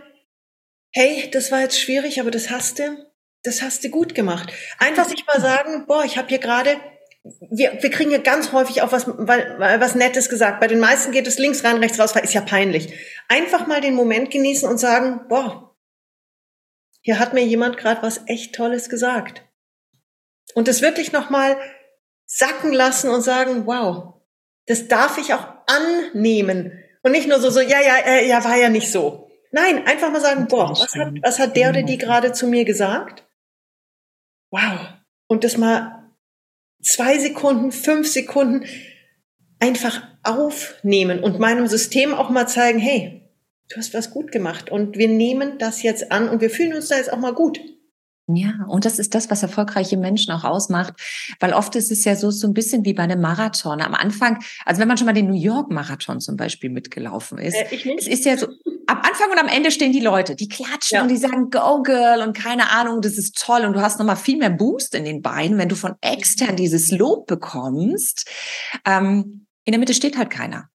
hey, 0.91 1.29
das 1.31 1.51
war 1.51 1.61
jetzt 1.61 1.79
schwierig, 1.79 2.19
aber 2.19 2.29
das 2.29 2.49
hast 2.49 2.79
du, 2.79 2.97
das 3.41 3.61
hast 3.61 3.83
du 3.83 3.89
gut 3.89 4.13
gemacht. 4.15 4.51
Einfach 4.79 5.07
sich 5.07 5.25
mal 5.25 5.41
sagen, 5.41 5.85
boah, 5.87 6.03
ich 6.03 6.17
habe 6.17 6.27
hier 6.27 6.39
gerade 6.39 6.77
wir, 7.23 7.81
wir 7.81 7.89
kriegen 7.89 8.11
ja 8.11 8.17
ganz 8.17 8.51
häufig 8.51 8.81
auch 8.81 8.91
was, 8.91 9.07
weil, 9.07 9.57
weil, 9.57 9.79
was 9.79 9.95
Nettes 9.95 10.29
gesagt. 10.29 10.59
Bei 10.59 10.67
den 10.67 10.79
meisten 10.79 11.11
geht 11.11 11.27
es 11.27 11.37
links 11.37 11.63
rein, 11.63 11.77
rechts 11.77 11.99
raus, 11.99 12.15
ist 12.15 12.33
ja 12.33 12.41
peinlich. 12.41 12.93
Einfach 13.29 13.65
mal 13.65 13.81
den 13.81 13.95
Moment 13.95 14.29
genießen 14.29 14.67
und 14.67 14.77
sagen, 14.77 15.21
boah, 15.29 15.75
hier 17.01 17.19
hat 17.19 17.33
mir 17.33 17.45
jemand 17.45 17.77
gerade 17.77 18.01
was 18.01 18.21
echt 18.27 18.55
Tolles 18.55 18.89
gesagt. 18.89 19.43
Und 20.53 20.67
das 20.67 20.81
wirklich 20.81 21.13
nochmal 21.13 21.57
sacken 22.25 22.73
lassen 22.73 23.09
und 23.09 23.21
sagen, 23.21 23.65
wow, 23.65 24.15
das 24.67 24.87
darf 24.87 25.17
ich 25.17 25.33
auch 25.33 25.47
annehmen. 25.67 26.83
Und 27.03 27.11
nicht 27.11 27.27
nur 27.27 27.39
so, 27.39 27.49
so, 27.49 27.59
ja, 27.61 27.81
ja, 27.81 27.97
äh, 28.05 28.27
ja, 28.27 28.43
war 28.43 28.57
ja 28.57 28.69
nicht 28.69 28.91
so. 28.91 29.29
Nein, 29.51 29.85
einfach 29.85 30.11
mal 30.11 30.21
sagen, 30.21 30.47
boah, 30.47 30.71
was 30.71 30.95
hat, 30.95 31.13
was 31.21 31.39
hat 31.39 31.55
der 31.55 31.69
oder 31.69 31.83
die 31.83 31.97
gerade 31.97 32.33
zu 32.33 32.47
mir 32.47 32.65
gesagt? 32.65 33.27
Wow. 34.51 34.79
Und 35.27 35.43
das 35.43 35.57
mal 35.57 36.02
zwei 36.83 37.17
Sekunden, 37.17 37.71
fünf 37.71 38.07
Sekunden 38.07 38.65
einfach 39.59 40.03
aufnehmen 40.23 41.23
und 41.23 41.39
meinem 41.39 41.67
System 41.67 42.13
auch 42.13 42.29
mal 42.29 42.47
zeigen, 42.47 42.79
hey, 42.79 43.29
du 43.69 43.77
hast 43.77 43.93
was 43.93 44.11
gut 44.11 44.31
gemacht 44.31 44.69
und 44.69 44.97
wir 44.97 45.07
nehmen 45.07 45.57
das 45.57 45.83
jetzt 45.83 46.11
an 46.11 46.29
und 46.29 46.41
wir 46.41 46.49
fühlen 46.49 46.73
uns 46.73 46.89
da 46.89 46.97
jetzt 46.97 47.11
auch 47.11 47.17
mal 47.17 47.33
gut. 47.33 47.59
Ja, 48.27 48.65
und 48.69 48.85
das 48.85 48.99
ist 48.99 49.15
das, 49.15 49.29
was 49.29 49.43
erfolgreiche 49.43 49.97
Menschen 49.97 50.31
auch 50.31 50.45
ausmacht, 50.45 50.93
weil 51.41 51.51
oft 51.51 51.75
ist 51.75 51.91
es 51.91 52.05
ja 52.05 52.15
so, 52.15 52.31
so 52.31 52.47
ein 52.47 52.53
bisschen 52.53 52.85
wie 52.85 52.93
bei 52.93 53.03
einem 53.03 53.19
Marathon. 53.19 53.81
Am 53.81 53.93
Anfang, 53.93 54.41
also 54.65 54.79
wenn 54.79 54.87
man 54.87 54.97
schon 54.97 55.07
mal 55.07 55.13
den 55.13 55.27
New 55.27 55.37
York 55.37 55.69
Marathon 55.71 56.21
zum 56.21 56.37
Beispiel 56.37 56.69
mitgelaufen 56.69 57.37
ist, 57.37 57.53
äh, 57.53 57.95
es 57.97 58.07
ist 58.07 58.23
ja 58.23 58.37
so, 58.37 58.47
am 58.87 58.97
Anfang 59.01 59.29
und 59.29 59.39
am 59.39 59.47
Ende 59.47 59.71
stehen 59.71 59.91
die 59.91 59.99
Leute, 59.99 60.35
die 60.35 60.47
klatschen 60.47 60.95
ja. 60.95 61.01
und 61.01 61.09
die 61.09 61.17
sagen, 61.17 61.49
go 61.49 61.83
girl 61.83 62.21
und 62.21 62.33
keine 62.33 62.71
Ahnung, 62.71 63.01
das 63.01 63.17
ist 63.17 63.37
toll 63.37 63.65
und 63.65 63.73
du 63.73 63.81
hast 63.81 63.99
nochmal 63.99 64.15
viel 64.15 64.37
mehr 64.37 64.49
Boost 64.49 64.95
in 64.95 65.03
den 65.03 65.21
Beinen, 65.21 65.57
wenn 65.57 65.67
du 65.67 65.75
von 65.75 65.95
extern 65.99 66.55
dieses 66.55 66.91
Lob 66.91 67.27
bekommst. 67.27 68.29
Ähm, 68.85 69.47
in 69.65 69.71
der 69.73 69.79
Mitte 69.79 69.93
steht 69.93 70.17
halt 70.17 70.29
keiner. 70.29 70.69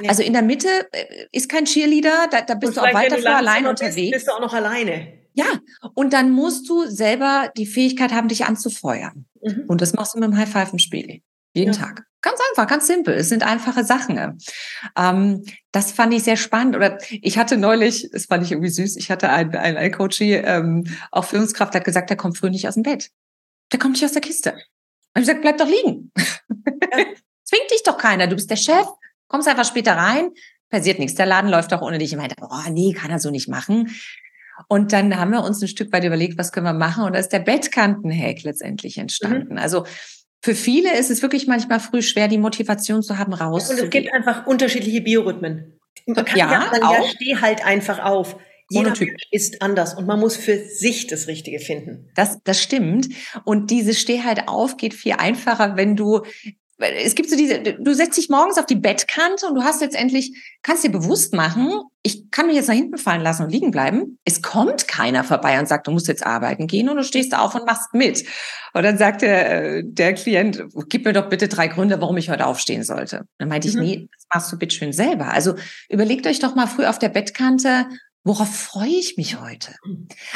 Ja. 0.00 0.08
Also 0.08 0.22
in 0.22 0.32
der 0.32 0.42
Mitte 0.42 0.68
äh, 0.92 1.26
ist 1.32 1.50
kein 1.50 1.66
Cheerleader, 1.66 2.28
da, 2.30 2.40
da 2.40 2.54
bist 2.54 2.78
und 2.78 2.82
du 2.82 2.88
auch 2.88 2.94
weiter 2.94 3.18
für 3.18 3.34
allein 3.34 3.66
unterwegs. 3.66 3.94
Bist, 3.94 4.12
bist 4.12 4.28
du 4.28 4.32
auch 4.32 4.40
noch 4.40 4.54
alleine. 4.54 5.23
Ja, 5.34 5.46
und 5.94 6.12
dann 6.12 6.30
musst 6.30 6.68
du 6.68 6.86
selber 6.86 7.50
die 7.56 7.66
Fähigkeit 7.66 8.12
haben, 8.12 8.28
dich 8.28 8.44
anzufeuern. 8.44 9.26
Mhm. 9.42 9.64
Und 9.66 9.80
das 9.80 9.92
machst 9.92 10.14
du 10.14 10.20
mit 10.20 10.28
dem 10.28 10.36
High-Five-Spiel. 10.36 11.22
Jeden 11.54 11.72
ja. 11.72 11.78
Tag. 11.78 12.04
Ganz 12.22 12.40
einfach, 12.50 12.66
ganz 12.68 12.86
simpel. 12.86 13.14
Es 13.14 13.28
sind 13.28 13.42
einfache 13.42 13.84
Sachen. 13.84 14.38
Ähm, 14.96 15.44
das 15.72 15.92
fand 15.92 16.14
ich 16.14 16.22
sehr 16.22 16.36
spannend. 16.36 16.74
Oder 16.74 16.98
ich 17.10 17.36
hatte 17.36 17.56
neulich, 17.56 18.08
das 18.12 18.26
fand 18.26 18.44
ich 18.44 18.52
irgendwie 18.52 18.70
süß, 18.70 18.96
ich 18.96 19.10
hatte 19.10 19.28
einen, 19.28 19.54
einen, 19.54 19.76
einen 19.76 19.92
Coach, 19.92 20.20
ähm, 20.20 20.84
auch 21.10 21.24
Führungskraft, 21.24 21.74
der 21.74 21.80
hat 21.80 21.84
gesagt, 21.84 22.10
der 22.10 22.16
kommt 22.16 22.38
früh 22.38 22.50
nicht 22.50 22.66
aus 22.66 22.74
dem 22.74 22.82
Bett. 22.82 23.10
Der 23.72 23.78
kommt 23.78 23.94
nicht 23.94 24.04
aus 24.04 24.12
der 24.12 24.22
Kiste. 24.22 24.52
Und 24.52 25.22
ich 25.22 25.26
gesagt, 25.26 25.42
bleib 25.42 25.58
doch 25.58 25.68
liegen. 25.68 26.12
Ja. 26.16 26.24
Zwingt 27.44 27.70
dich 27.70 27.82
doch 27.84 27.98
keiner. 27.98 28.26
Du 28.26 28.36
bist 28.36 28.50
der 28.50 28.56
Chef. 28.56 28.86
Kommst 29.28 29.46
einfach 29.46 29.66
später 29.66 29.96
rein. 29.96 30.30
Passiert 30.70 30.98
nichts. 30.98 31.14
Der 31.16 31.26
Laden 31.26 31.50
läuft 31.50 31.72
auch 31.72 31.82
ohne 31.82 31.98
dich. 31.98 32.12
Ich 32.12 32.16
meinte, 32.16 32.36
oh 32.40 32.70
nee, 32.70 32.94
kann 32.94 33.10
er 33.10 33.20
so 33.20 33.30
nicht 33.30 33.48
machen. 33.48 33.94
Und 34.68 34.92
dann 34.92 35.16
haben 35.18 35.30
wir 35.30 35.44
uns 35.44 35.60
ein 35.62 35.68
Stück 35.68 35.92
weit 35.92 36.04
überlegt, 36.04 36.38
was 36.38 36.52
können 36.52 36.66
wir 36.66 36.72
machen? 36.72 37.04
Und 37.04 37.14
da 37.14 37.18
ist 37.18 37.30
der 37.30 37.40
Bettkantenhack 37.40 38.42
letztendlich 38.42 38.98
entstanden. 38.98 39.54
Mhm. 39.54 39.58
Also 39.58 39.84
für 40.42 40.54
viele 40.54 40.96
ist 40.98 41.10
es 41.10 41.22
wirklich 41.22 41.46
manchmal 41.46 41.80
früh 41.80 42.02
schwer, 42.02 42.28
die 42.28 42.38
Motivation 42.38 43.02
zu 43.02 43.18
haben, 43.18 43.32
rauszugehen. 43.32 43.78
und 43.78 43.84
es 43.84 43.90
gibt 43.90 44.14
einfach 44.14 44.46
unterschiedliche 44.46 45.00
Biorhythmen. 45.00 45.80
Man 46.06 46.24
kann 46.24 46.38
ja, 46.38 46.52
ja, 46.52 46.68
man 46.70 46.82
auch. 46.82 46.92
ja 46.92 47.08
steh 47.08 47.36
halt 47.36 47.64
einfach 47.64 47.98
auf. 47.98 48.36
Jeder 48.70 48.90
Mensch 48.98 49.26
ist 49.30 49.62
anders 49.62 49.94
und 49.94 50.06
man 50.06 50.18
muss 50.18 50.36
für 50.36 50.58
sich 50.58 51.06
das 51.06 51.28
Richtige 51.28 51.60
finden. 51.60 52.10
Das, 52.14 52.38
das 52.44 52.62
stimmt. 52.62 53.08
Und 53.44 53.70
diese 53.70 53.94
Steh 53.94 54.22
halt 54.22 54.48
auf 54.48 54.76
geht 54.76 54.94
viel 54.94 55.12
einfacher, 55.12 55.76
wenn 55.76 55.96
du 55.96 56.22
es 56.78 57.14
gibt 57.14 57.30
so 57.30 57.36
diese, 57.36 57.60
du 57.60 57.94
setzt 57.94 58.18
dich 58.18 58.28
morgens 58.28 58.58
auf 58.58 58.66
die 58.66 58.74
Bettkante 58.74 59.46
und 59.46 59.54
du 59.54 59.62
hast 59.62 59.80
letztendlich, 59.80 60.36
kannst 60.62 60.84
dir 60.84 60.90
bewusst 60.90 61.34
machen, 61.34 61.70
ich 62.02 62.30
kann 62.30 62.46
mich 62.46 62.56
jetzt 62.56 62.68
nach 62.68 62.74
hinten 62.74 62.98
fallen 62.98 63.22
lassen 63.22 63.44
und 63.44 63.50
liegen 63.50 63.70
bleiben. 63.70 64.18
Es 64.24 64.42
kommt 64.42 64.86
keiner 64.88 65.24
vorbei 65.24 65.58
und 65.58 65.66
sagt, 65.66 65.86
du 65.86 65.90
musst 65.90 66.06
jetzt 66.06 66.26
arbeiten 66.26 66.66
gehen 66.66 66.90
und 66.90 66.96
du 66.96 67.02
stehst 67.02 67.34
auf 67.34 67.54
und 67.54 67.64
machst 67.64 67.94
mit. 67.94 68.24
Und 68.74 68.82
dann 68.82 68.98
sagt 68.98 69.22
der, 69.22 69.82
der 69.82 70.12
Klient, 70.12 70.62
gib 70.90 71.06
mir 71.06 71.14
doch 71.14 71.30
bitte 71.30 71.48
drei 71.48 71.68
Gründe, 71.68 72.00
warum 72.02 72.18
ich 72.18 72.28
heute 72.28 72.46
aufstehen 72.46 72.82
sollte. 72.82 73.26
Dann 73.38 73.48
meinte 73.48 73.68
mhm. 73.68 73.74
ich, 73.74 73.80
nee, 73.80 74.08
das 74.12 74.26
machst 74.34 74.52
du 74.52 74.58
bitte 74.58 74.74
schön 74.74 74.92
selber. 74.92 75.32
Also 75.32 75.54
überlegt 75.88 76.26
euch 76.26 76.40
doch 76.40 76.54
mal 76.54 76.66
früh 76.66 76.84
auf 76.84 76.98
der 76.98 77.08
Bettkante, 77.08 77.86
Worauf 78.26 78.48
freue 78.48 78.88
ich 78.88 79.18
mich 79.18 79.38
heute? 79.38 79.74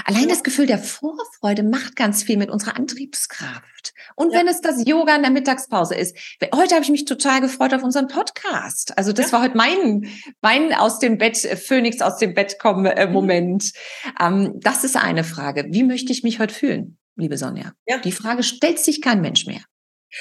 Allein 0.04 0.28
das 0.28 0.42
Gefühl 0.42 0.66
der 0.66 0.78
Vorfreude 0.78 1.62
macht 1.62 1.96
ganz 1.96 2.22
viel 2.22 2.36
mit 2.36 2.50
unserer 2.50 2.76
Antriebskraft. 2.76 3.94
Und 4.14 4.32
ja. 4.32 4.38
wenn 4.38 4.46
es 4.46 4.60
das 4.60 4.86
Yoga 4.86 5.16
in 5.16 5.22
der 5.22 5.30
Mittagspause 5.30 5.94
ist. 5.94 6.14
Heute 6.54 6.74
habe 6.74 6.84
ich 6.84 6.90
mich 6.90 7.06
total 7.06 7.40
gefreut 7.40 7.72
auf 7.72 7.82
unseren 7.82 8.06
Podcast. 8.06 8.96
Also 8.98 9.14
das 9.14 9.28
ja. 9.28 9.32
war 9.32 9.42
heute 9.42 9.56
mein, 9.56 10.06
mein 10.42 10.74
aus 10.74 10.98
dem 10.98 11.16
Bett, 11.16 11.42
äh, 11.46 11.56
Phoenix 11.56 12.02
aus 12.02 12.18
dem 12.18 12.34
Bett 12.34 12.58
kommen 12.58 12.84
äh, 12.84 13.06
mhm. 13.06 13.12
Moment. 13.14 13.72
Ähm, 14.20 14.52
das 14.60 14.84
ist 14.84 14.96
eine 14.96 15.24
Frage. 15.24 15.64
Wie 15.70 15.82
möchte 15.82 16.12
ich 16.12 16.22
mich 16.22 16.40
heute 16.40 16.52
fühlen, 16.52 16.98
liebe 17.16 17.38
Sonja? 17.38 17.72
Ja. 17.86 17.98
Die 17.98 18.12
Frage 18.12 18.42
stellt 18.42 18.80
sich 18.80 19.00
kein 19.00 19.22
Mensch 19.22 19.46
mehr. 19.46 19.62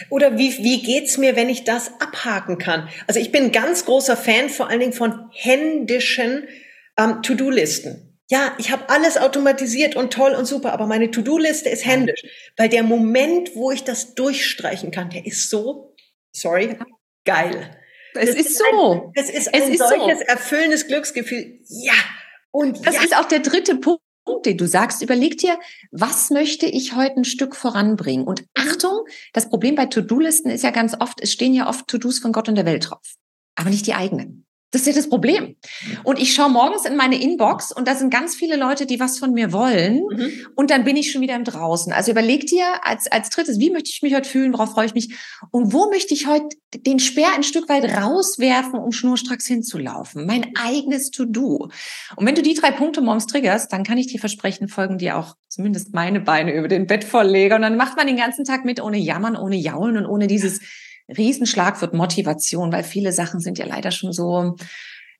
Oder 0.09 0.38
wie, 0.38 0.57
wie 0.63 0.81
geht's 0.81 1.17
mir, 1.17 1.36
wenn 1.36 1.50
ich 1.50 1.65
das 1.65 1.91
abhaken 2.00 2.59
kann? 2.59 2.88
Also 3.07 3.19
ich 3.19 3.33
bin 3.33 3.45
ein 3.45 3.51
ganz 3.51 3.83
großer 3.83 4.15
Fan 4.15 4.49
vor 4.49 4.69
allen 4.69 4.80
Dingen 4.80 4.93
von 4.93 5.30
händischen 5.34 6.47
ähm, 6.97 7.21
To-Do-Listen. 7.21 8.19
Ja, 8.29 8.53
ich 8.57 8.71
habe 8.71 8.89
alles 8.89 9.17
automatisiert 9.17 9.95
und 9.95 10.12
toll 10.12 10.33
und 10.33 10.45
super, 10.45 10.73
aber 10.73 10.86
meine 10.86 11.12
To-Do-Liste 11.12 11.69
ist 11.69 11.86
händisch, 11.86 12.21
weil 12.57 12.67
der 12.67 12.83
Moment, 12.83 13.55
wo 13.55 13.71
ich 13.71 13.86
das 13.86 14.15
durchstreichen 14.15 14.91
kann, 14.91 15.10
der 15.10 15.25
ist 15.25 15.49
so, 15.49 15.95
sorry, 16.33 16.77
geil. 17.23 17.77
Es 18.15 18.29
ist, 18.31 18.39
ist, 18.39 18.57
so. 18.57 18.91
Ein, 18.91 19.12
es 19.15 19.29
ist 19.29 19.47
es 19.47 19.53
ein 19.53 19.71
ist 19.71 19.79
solches 19.79 20.19
so. 20.19 20.25
erfüllendes 20.25 20.88
Glücksgefühl. 20.88 21.60
Ja. 21.69 21.93
Und 22.51 22.86
das 22.86 22.95
ja. 22.95 23.03
ist 23.03 23.15
auch 23.15 23.25
der 23.25 23.39
dritte 23.39 23.75
Punkt 23.75 24.01
den 24.45 24.57
du 24.57 24.67
sagst, 24.67 25.01
überleg 25.01 25.38
dir, 25.38 25.57
was 25.91 26.29
möchte 26.29 26.65
ich 26.65 26.95
heute 26.95 27.17
ein 27.17 27.23
Stück 27.23 27.55
voranbringen? 27.55 28.27
Und 28.27 28.45
Achtung, 28.53 29.05
das 29.33 29.49
Problem 29.49 29.75
bei 29.75 29.86
To-Do-Listen 29.86 30.49
ist 30.49 30.63
ja 30.63 30.71
ganz 30.71 30.95
oft, 30.99 31.21
es 31.21 31.31
stehen 31.31 31.53
ja 31.53 31.69
oft 31.69 31.88
To-Dos 31.88 32.19
von 32.19 32.31
Gott 32.31 32.49
und 32.49 32.55
der 32.55 32.65
Welt 32.65 32.89
drauf, 32.89 33.15
aber 33.55 33.69
nicht 33.69 33.88
die 33.88 33.93
eigenen. 33.93 34.45
Das 34.71 34.82
ist 34.82 34.88
ja 34.88 34.93
das 34.93 35.08
Problem. 35.08 35.56
Und 36.03 36.19
ich 36.19 36.34
schaue 36.34 36.49
morgens 36.49 36.86
in 36.86 36.97
meine 36.97 37.21
Inbox 37.21 37.71
und 37.71 37.88
da 37.88 37.95
sind 37.95 38.10
ganz 38.10 38.36
viele 38.36 38.58
Leute, 38.58 38.86
die 38.86 38.99
was 38.99 39.17
von 39.17 39.32
mir 39.32 39.53
wollen. 39.53 40.03
Mhm. 40.10 40.47
Und 40.56 40.71
dann 40.71 40.84
bin 40.84 40.97
ich 40.97 41.10
schon 41.10 41.21
wieder 41.21 41.38
im 41.38 41.45
Draußen. 41.45 41.93
Also 41.93 42.12
überleg 42.12 42.47
dir 42.47 42.65
als, 42.86 43.10
als 43.10 43.30
drittes, 43.30 43.60
wie 43.60 43.69
möchte 43.69 43.89
ich 43.89 44.01
mich 44.01 44.13
heute 44.13 44.27
fühlen? 44.27 44.51
Worauf 44.51 44.71
freue 44.71 44.86
ich 44.86 44.93
mich? 44.93 45.15
Und 45.51 45.71
wo 45.71 45.89
möchte 45.89 46.13
ich 46.13 46.27
heute 46.27 46.49
den 46.75 46.99
Speer 46.99 47.30
ein 47.34 47.43
Stück 47.43 47.69
weit 47.69 47.86
rauswerfen, 47.86 48.77
um 48.77 48.91
schnurstracks 48.91 49.47
hinzulaufen? 49.47 50.25
Mein 50.25 50.51
eigenes 50.58 51.12
To-Do. 51.12 51.69
Und 52.17 52.25
wenn 52.25 52.36
du 52.36 52.41
die 52.41 52.53
drei 52.53 52.71
Punkte 52.71 52.99
morgens 52.99 53.27
triggerst, 53.27 53.71
dann 53.71 53.86
kann 53.86 53.97
ich 53.97 54.08
dir 54.08 54.19
versprechen, 54.19 54.67
folgen 54.67 54.97
dir 54.97 55.17
auch 55.17 55.36
zumindest 55.47 55.93
meine 55.93 56.19
Beine 56.19 56.53
über 56.53 56.67
den 56.67 56.88
Bett 56.88 57.06
volllege. 57.06 57.56
Und 57.56 57.62
dann 57.62 57.77
macht 57.77 57.95
man 57.95 58.06
den 58.06 58.17
ganzen 58.17 58.43
Tag 58.43 58.65
mit, 58.65 58.82
ohne 58.82 58.97
Jammern, 58.97 59.38
ohne 59.38 59.56
Jaulen 59.56 59.95
und 59.95 60.06
ohne 60.06 60.27
dieses 60.27 60.60
Riesenschlagwort 61.15 61.93
Motivation, 61.93 62.72
weil 62.72 62.84
viele 62.84 63.12
Sachen 63.12 63.39
sind 63.39 63.58
ja 63.58 63.65
leider 63.65 63.91
schon 63.91 64.12
so 64.12 64.56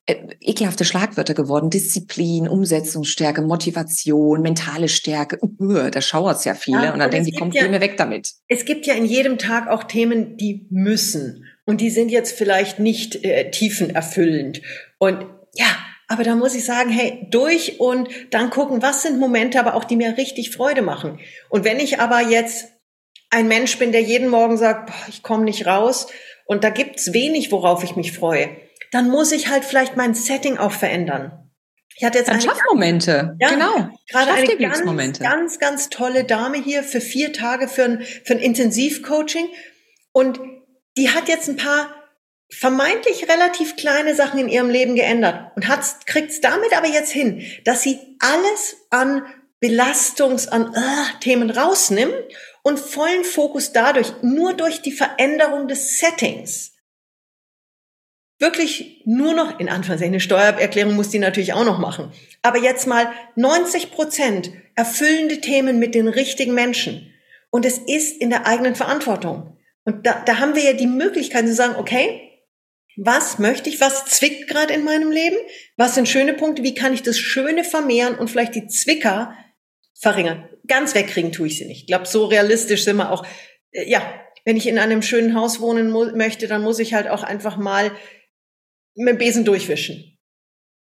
äh, 0.06 0.16
ekelhafte 0.40 0.86
Schlagwörter 0.86 1.34
geworden. 1.34 1.70
Disziplin, 1.70 2.48
Umsetzungsstärke, 2.48 3.42
Motivation, 3.42 4.42
mentale 4.42 4.88
Stärke. 4.88 5.38
Uh, 5.42 5.90
da 5.90 6.02
schauert's 6.02 6.46
ja 6.46 6.56
viele 6.56 6.86
ja, 6.86 6.94
und 6.94 7.00
dann 7.00 7.12
denken 7.12 7.32
die, 7.32 7.38
kommt 7.38 7.56
ja, 7.56 7.68
mir 7.68 7.82
weg 7.82 7.98
damit. 7.98 8.32
Es 8.48 8.64
gibt 8.64 8.86
ja 8.86 8.94
in 8.94 9.06
jedem 9.06 9.38
Tag 9.38 9.68
auch 9.68 9.84
Themen, 9.84 10.38
die 10.38 10.66
müssen. 10.70 11.46
Und 11.66 11.82
die 11.82 11.90
sind 11.90 12.10
jetzt 12.10 12.38
vielleicht 12.38 12.80
nicht 12.80 13.26
äh, 13.26 13.52
tiefenerfüllend. 13.52 14.62
Und 14.98 15.26
ja, 15.54 15.66
aber 16.08 16.24
da 16.24 16.36
muss 16.36 16.56
ich 16.56 16.64
sagen, 16.64 16.90
hey, 16.90 17.28
durch 17.30 17.82
und 17.82 18.08
dann 18.32 18.50
gucken, 18.50 18.82
was 18.82 19.04
sind 19.04 19.20
Momente, 19.20 19.60
aber 19.60 19.76
auch 19.76 19.84
die 19.84 19.98
mir 19.98 20.18
richtig 20.18 20.52
Freude 20.52 20.82
machen. 20.82 21.20
Und 21.50 21.66
wenn 21.66 21.82
ich 21.82 22.00
aber 22.00 22.22
jetzt 22.22 22.70
ein 23.30 23.48
Mensch 23.48 23.78
bin, 23.78 23.92
der 23.92 24.02
jeden 24.02 24.30
Morgen 24.30 24.58
sagt, 24.58 24.88
boah, 24.88 25.06
ich 25.10 25.24
komme 25.24 25.44
nicht 25.44 25.66
raus 25.66 26.08
und 26.46 26.64
da 26.64 26.70
gibt's 26.70 27.14
wenig, 27.14 27.52
worauf 27.52 27.84
ich 27.84 27.96
mich 27.96 28.14
freue, 28.14 28.50
dann 28.92 29.10
muss 29.10 29.32
ich 29.32 29.50
halt 29.50 29.66
vielleicht 29.66 29.98
mein 29.98 30.14
Setting 30.14 30.58
auch 30.58 30.72
verändern. 30.72 31.44
Ich 31.96 32.04
hatte 32.04 32.20
jetzt 32.20 32.30
dann 32.30 32.40
Schaffmomente, 32.40 33.36
ja, 33.40 33.50
genau. 33.50 33.90
Gerade 34.10 34.32
eine 34.32 34.56
ganz, 34.58 35.20
ganz, 35.20 35.60
ganz 35.60 35.90
tolle 35.90 36.26
Dame 36.26 36.62
hier 36.62 36.84
für 36.84 37.02
vier 37.02 37.34
Tage 37.34 37.68
für 37.68 37.84
ein, 37.84 38.04
für 38.24 38.34
ein 38.34 38.40
Intensivcoaching 38.40 39.48
und 40.12 40.40
die 40.96 41.10
hat 41.10 41.28
jetzt 41.28 41.50
ein 41.50 41.58
paar 41.58 41.94
vermeintlich 42.50 43.28
relativ 43.28 43.76
kleine 43.76 44.16
Sachen 44.16 44.40
in 44.40 44.48
ihrem 44.48 44.70
Leben 44.70 44.96
geändert 44.96 45.52
und 45.56 45.66
kriegt 46.06 46.30
es 46.30 46.40
damit 46.40 46.78
aber 46.78 46.88
jetzt 46.88 47.12
hin, 47.12 47.44
dass 47.66 47.82
sie 47.82 48.00
alles 48.20 48.78
an 48.90 49.24
Belastungs, 49.60 50.48
an 50.48 50.74
äh, 50.74 51.20
Themen 51.20 51.50
rausnimmt 51.50 52.14
und 52.68 52.82
vollen 52.82 53.24
Fokus 53.24 53.72
dadurch, 53.72 54.12
nur 54.24 54.54
durch 54.54 54.82
die 54.82 54.92
Veränderung 54.92 55.70
des 55.70 56.00
Settings, 56.00 56.74
wirklich 58.40 59.04
nur 59.06 59.34
noch, 59.34 59.62
in 59.62 59.70
Anführungszeichen, 59.70 60.14
eine 60.14 60.20
Steuererklärung 60.20 60.94
muss 60.94 61.08
die 61.08 61.20
natürlich 61.20 61.54
auch 61.54 61.64
noch 61.64 61.80
machen, 61.80 62.12
aber 62.42 62.58
jetzt 62.58 62.86
mal 62.86 63.10
90 63.38 63.92
Prozent 63.92 64.52
erfüllende 64.76 65.40
Themen 65.40 65.80
mit 65.80 65.96
den 65.96 66.10
richtigen 66.10 66.54
Menschen. 66.54 67.14
Und 67.52 67.66
es 67.66 67.78
ist 67.78 68.22
in 68.22 68.32
der 68.32 68.46
eigenen 68.46 68.76
Verantwortung. 68.76 69.58
Und 69.86 70.06
da, 70.06 70.22
da 70.26 70.40
haben 70.40 70.56
wir 70.56 70.64
ja 70.64 70.74
die 70.74 70.88
Möglichkeit 70.88 71.48
zu 71.48 71.54
sagen, 71.54 71.76
okay, 71.78 72.20
was 72.98 73.40
möchte 73.40 73.70
ich, 73.70 73.80
was 73.80 74.08
zwickt 74.08 74.50
gerade 74.50 74.74
in 74.74 74.84
meinem 74.84 75.10
Leben, 75.10 75.38
was 75.78 75.96
sind 75.96 76.10
schöne 76.10 76.34
Punkte, 76.34 76.64
wie 76.64 76.76
kann 76.76 76.94
ich 76.94 77.02
das 77.02 77.18
Schöne 77.18 77.64
vermehren 77.64 78.16
und 78.16 78.30
vielleicht 78.30 78.56
die 78.56 78.68
Zwicker 78.68 79.34
verringern. 79.98 80.50
Ganz 80.68 80.96
wegkriegen 80.96 81.32
tue 81.32 81.48
ich 81.48 81.58
sie 81.58 81.66
nicht. 81.66 81.82
Ich 81.82 81.88
glaube, 81.88 82.06
so 82.06 82.26
realistisch 82.26 82.84
sind 82.84 82.98
wir 82.98 83.12
auch. 83.12 83.26
Äh, 83.72 83.90
ja, 83.90 84.02
wenn 84.46 84.56
ich 84.58 84.68
in 84.68 84.80
einem 84.80 85.02
schönen 85.02 85.36
Haus 85.36 85.60
wohnen 85.60 85.92
möchte, 85.92 86.48
dann 86.48 86.62
muss 86.62 86.80
ich 86.80 86.94
halt 86.94 87.10
auch 87.10 87.24
einfach 87.24 87.58
mal 87.58 87.92
mit 88.96 89.10
dem 89.10 89.18
Besen 89.18 89.46
durchwischen. 89.46 90.18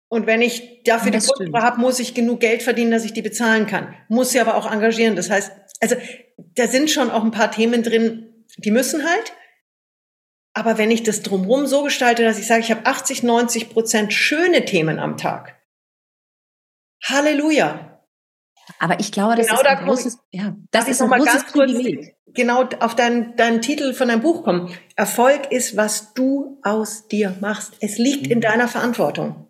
Und 0.09 0.26
wenn 0.26 0.42
ich 0.42 0.83
dafür 0.85 1.12
das 1.12 1.26
die 1.26 1.33
Putzfrau 1.33 1.61
habe, 1.61 1.80
muss 1.80 2.00
ich 2.00 2.14
genug 2.14 2.40
Geld 2.40 2.62
verdienen, 2.62 2.90
dass 2.90 3.04
ich 3.04 3.12
die 3.12 3.22
bezahlen 3.22 3.66
kann. 3.66 3.94
Muss 4.09 4.30
sie 4.30 4.40
aber 4.40 4.56
auch 4.56 4.70
engagieren. 4.70 5.16
Das 5.16 5.30
heißt, 5.30 5.52
also 5.80 5.96
da 6.37 6.66
sind 6.66 6.90
schon 6.90 7.11
auch 7.11 7.24
ein 7.24 7.30
paar 7.30 7.50
Themen 7.50 7.83
drin, 7.83 8.44
die 8.56 8.70
müssen 8.70 9.09
halt. 9.09 9.33
Aber 10.52 10.78
wenn 10.78 10.90
ich 10.90 11.04
das 11.04 11.22
drumherum 11.22 11.66
so 11.66 11.85
gestalte, 11.85 12.24
dass 12.24 12.38
ich 12.38 12.46
sage, 12.46 12.61
ich 12.61 12.70
habe 12.70 12.87
80, 12.87 13.22
90 13.22 13.70
Prozent 13.70 14.12
schöne 14.12 14.64
Themen 14.64 14.98
am 14.98 15.16
Tag. 15.16 15.61
Halleluja 17.04 17.89
Aber 18.78 19.00
ich 19.00 19.12
glaube, 19.12 19.37
das 19.37 19.46
genau 19.46 19.61
ist 19.61 19.66
ein 19.66 19.85
großes, 19.85 20.18
ja, 20.30 20.54
das 20.70 20.88
ist 20.88 21.02
ein 21.02 21.11
großes 21.11 21.44
Privileg. 21.44 22.16
Genau 22.33 22.68
auf 22.78 22.94
deinen, 22.94 23.35
deinen 23.37 23.61
Titel 23.61 23.92
von 23.92 24.09
deinem 24.09 24.20
Buch 24.20 24.44
kommen. 24.44 24.72
Erfolg 24.94 25.50
ist, 25.50 25.76
was 25.76 26.14
du 26.14 26.59
aus 26.62 27.09
dir 27.09 27.37
machst. 27.40 27.74
Es 27.80 27.98
liegt 27.98 28.26
mhm. 28.26 28.33
in 28.33 28.40
deiner 28.40 28.68
Verantwortung. 28.68 29.48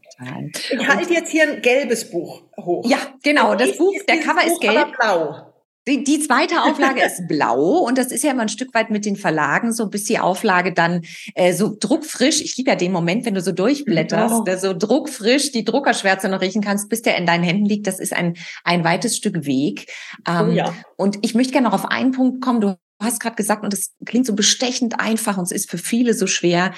Ich 0.71 0.89
halte 0.89 1.15
jetzt 1.15 1.31
hier 1.31 1.45
ein 1.45 1.63
gelbes 1.63 2.11
Buch 2.11 2.43
hoch. 2.59 2.85
Ja, 2.87 2.99
genau. 3.23 3.55
Das 3.55 3.77
Buch, 3.79 3.95
der 4.07 4.19
Cover 4.19 4.43
Buch 4.43 4.53
ist 4.53 4.61
gelb. 4.61 4.97
blau. 4.99 5.50
Die, 5.89 6.05
die 6.05 6.21
zweite 6.21 6.63
Auflage 6.63 7.01
ist 7.05 7.27
blau 7.27 7.79
und 7.79 7.97
das 7.97 8.13
ist 8.13 8.23
ja 8.23 8.33
immer 8.33 8.43
ein 8.43 8.49
Stück 8.49 8.75
weit 8.75 8.91
mit 8.91 9.05
den 9.07 9.17
Verlagen, 9.17 9.73
so 9.73 9.89
bis 9.89 10.05
die 10.05 10.19
Auflage 10.19 10.73
dann 10.73 11.03
äh, 11.35 11.53
so 11.53 11.75
druckfrisch, 11.79 12.41
ich 12.43 12.57
liebe 12.57 12.71
ja 12.71 12.77
den 12.77 12.93
Moment, 12.93 13.25
wenn 13.25 13.35
du 13.35 13.41
so 13.41 13.53
durchblätterst, 13.53 14.35
oh. 14.47 14.57
so 14.59 14.75
druckfrisch 14.77 15.53
die 15.53 15.65
Druckerschwärze 15.65 16.29
noch 16.29 16.43
riechen 16.43 16.63
kannst, 16.63 16.89
bis 16.89 17.03
der 17.03 17.17
in 17.17 17.27
deinen 17.27 17.45
Händen 17.45 17.65
liegt. 17.65 17.87
Das 17.87 17.99
ist 17.99 18.13
ein, 18.13 18.37
ein 18.65 18.85
weites 18.85 19.17
Stück 19.17 19.47
Weg. 19.47 19.91
Ähm, 20.29 20.49
oh 20.49 20.53
ja. 20.53 20.75
Und 20.97 21.19
ich 21.23 21.35
möchte 21.35 21.53
gerne 21.53 21.69
noch 21.69 21.75
auf 21.75 21.87
einen 21.87 22.13
Punkt 22.13 22.43
kommen. 22.43 22.61
Du 22.61 22.77
hast 23.01 23.21
gerade 23.21 23.37
gesagt, 23.37 23.65
und 23.65 23.73
das 23.73 23.95
klingt 24.05 24.27
so 24.27 24.35
bestechend 24.35 25.01
einfach 25.01 25.39
und 25.39 25.45
es 25.45 25.53
ist 25.53 25.71
für 25.71 25.79
viele 25.79 26.15
so 26.15 26.27
schwer, 26.27 26.73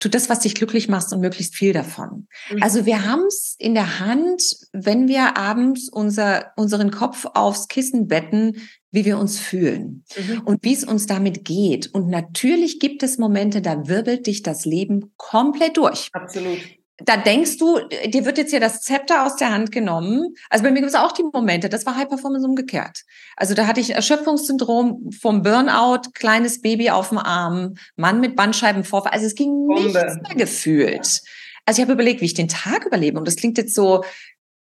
tu 0.00 0.08
das, 0.08 0.28
was 0.28 0.40
dich 0.40 0.54
glücklich 0.54 0.88
macht 0.88 1.12
und 1.12 1.20
möglichst 1.20 1.54
viel 1.54 1.72
davon. 1.72 2.26
Mhm. 2.50 2.62
Also 2.62 2.86
wir 2.86 3.04
haben 3.04 3.26
es 3.28 3.54
in 3.58 3.74
der 3.74 4.00
Hand, 4.00 4.42
wenn 4.72 5.06
wir 5.06 5.36
abends 5.36 5.88
unser, 5.88 6.52
unseren 6.56 6.90
Kopf 6.90 7.26
aufs 7.34 7.68
Kissen 7.68 8.08
betten, 8.08 8.56
wie 8.90 9.04
wir 9.04 9.18
uns 9.18 9.38
fühlen 9.38 10.04
mhm. 10.16 10.42
und 10.44 10.64
wie 10.64 10.74
es 10.74 10.84
uns 10.84 11.06
damit 11.06 11.44
geht. 11.44 11.94
Und 11.94 12.08
natürlich 12.08 12.80
gibt 12.80 13.02
es 13.04 13.18
Momente, 13.18 13.62
da 13.62 13.86
wirbelt 13.86 14.26
dich 14.26 14.42
das 14.42 14.64
Leben 14.64 15.12
komplett 15.16 15.76
durch. 15.76 16.08
Absolut 16.12 16.58
da 17.04 17.16
denkst 17.16 17.58
du, 17.58 17.78
dir 18.06 18.24
wird 18.24 18.38
jetzt 18.38 18.50
hier 18.50 18.60
das 18.60 18.82
Zepter 18.82 19.24
aus 19.26 19.36
der 19.36 19.52
Hand 19.52 19.72
genommen. 19.72 20.34
Also 20.48 20.64
bei 20.64 20.70
mir 20.70 20.80
gibt 20.80 20.92
es 20.92 20.94
auch 20.94 21.12
die 21.12 21.24
Momente, 21.24 21.68
das 21.68 21.86
war 21.86 21.96
High 21.96 22.08
Performance 22.08 22.46
umgekehrt. 22.46 23.02
Also 23.36 23.54
da 23.54 23.66
hatte 23.66 23.80
ich 23.80 23.90
Erschöpfungssyndrom 23.90 25.10
vom 25.12 25.42
Burnout, 25.42 26.10
kleines 26.14 26.60
Baby 26.60 26.90
auf 26.90 27.08
dem 27.10 27.18
Arm, 27.18 27.74
Mann 27.96 28.20
mit 28.20 28.36
Bandscheibenvorfall. 28.36 29.12
Also 29.12 29.26
es 29.26 29.34
ging 29.34 29.66
Bombe. 29.66 29.82
nichts 29.82 30.16
mehr 30.28 30.36
gefühlt. 30.36 31.22
Also 31.66 31.80
ich 31.80 31.82
habe 31.82 31.92
überlegt, 31.92 32.20
wie 32.20 32.26
ich 32.26 32.34
den 32.34 32.48
Tag 32.48 32.86
überlebe. 32.86 33.18
Und 33.18 33.28
das 33.28 33.36
klingt 33.36 33.58
jetzt 33.58 33.74
so, 33.74 34.02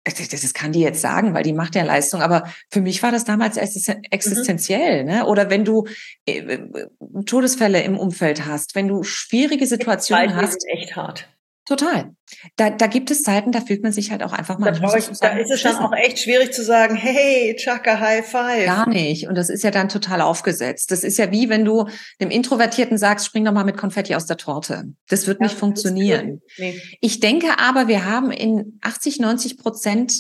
das, 0.04 0.28
das 0.30 0.54
kann 0.54 0.72
die 0.72 0.82
jetzt 0.82 1.02
sagen, 1.02 1.34
weil 1.34 1.44
die 1.44 1.54
macht 1.54 1.76
ja 1.76 1.84
Leistung. 1.84 2.22
Aber 2.22 2.44
für 2.70 2.82
mich 2.82 3.02
war 3.04 3.12
das 3.12 3.26
damals 3.26 3.58
existenziell. 3.58 5.04
Mhm. 5.04 5.10
Ne? 5.10 5.26
Oder 5.26 5.50
wenn 5.50 5.66
du 5.66 5.86
äh, 6.26 6.38
äh, 6.38 6.88
Todesfälle 7.26 7.82
im 7.82 7.98
Umfeld 7.98 8.46
hast, 8.46 8.76
wenn 8.76 8.88
du 8.88 9.04
schwierige 9.04 9.66
Situationen 9.66 10.36
hast. 10.36 10.56
Das 10.56 10.56
ist 10.56 10.68
echt 10.70 10.96
hart. 10.96 11.28
Total. 11.66 12.12
Da, 12.58 12.70
da 12.70 12.86
gibt 12.86 13.10
es 13.10 13.24
Zeiten, 13.24 13.52
da 13.52 13.60
fühlt 13.60 13.82
man 13.82 13.92
sich 13.92 14.12
halt 14.12 14.22
auch 14.22 14.34
einfach 14.34 14.60
mal. 14.60 14.72
Da, 14.72 14.96
ich, 14.96 15.06
da 15.20 15.38
ist 15.38 15.52
es 15.52 15.64
dann 15.64 15.78
auch 15.78 15.94
echt 15.94 16.20
schwierig 16.20 16.54
zu 16.54 16.64
sagen, 16.64 16.96
hey, 16.96 17.56
Chaka, 17.58 18.00
High 18.00 18.26
Five. 18.26 18.66
Gar 18.66 18.88
nicht. 18.88 19.28
Und 19.28 19.36
das 19.36 19.50
ist 19.50 19.64
ja 19.64 19.72
dann 19.72 19.90
total 19.90 20.22
aufgesetzt. 20.22 20.92
Das 20.92 21.04
ist 21.04 21.18
ja 21.18 21.32
wie, 21.32 21.50
wenn 21.50 21.66
du 21.66 21.88
dem 22.22 22.30
Introvertierten 22.30 23.00
sagst, 23.00 23.26
spring 23.26 23.46
doch 23.46 23.52
mal 23.52 23.64
mit 23.64 23.78
Konfetti 23.78 24.14
aus 24.14 24.28
der 24.28 24.38
Torte. 24.38 24.84
Das 25.10 25.26
wird 25.26 25.40
ja, 25.40 25.48
nicht 25.48 25.58
funktionieren. 25.58 26.42
Nee. 26.60 26.80
Ich 27.02 27.20
denke 27.20 27.58
aber, 27.58 27.88
wir 27.88 28.06
haben 28.06 28.32
in 28.32 28.78
80, 28.82 29.20
90 29.20 29.58
Prozent 29.58 30.14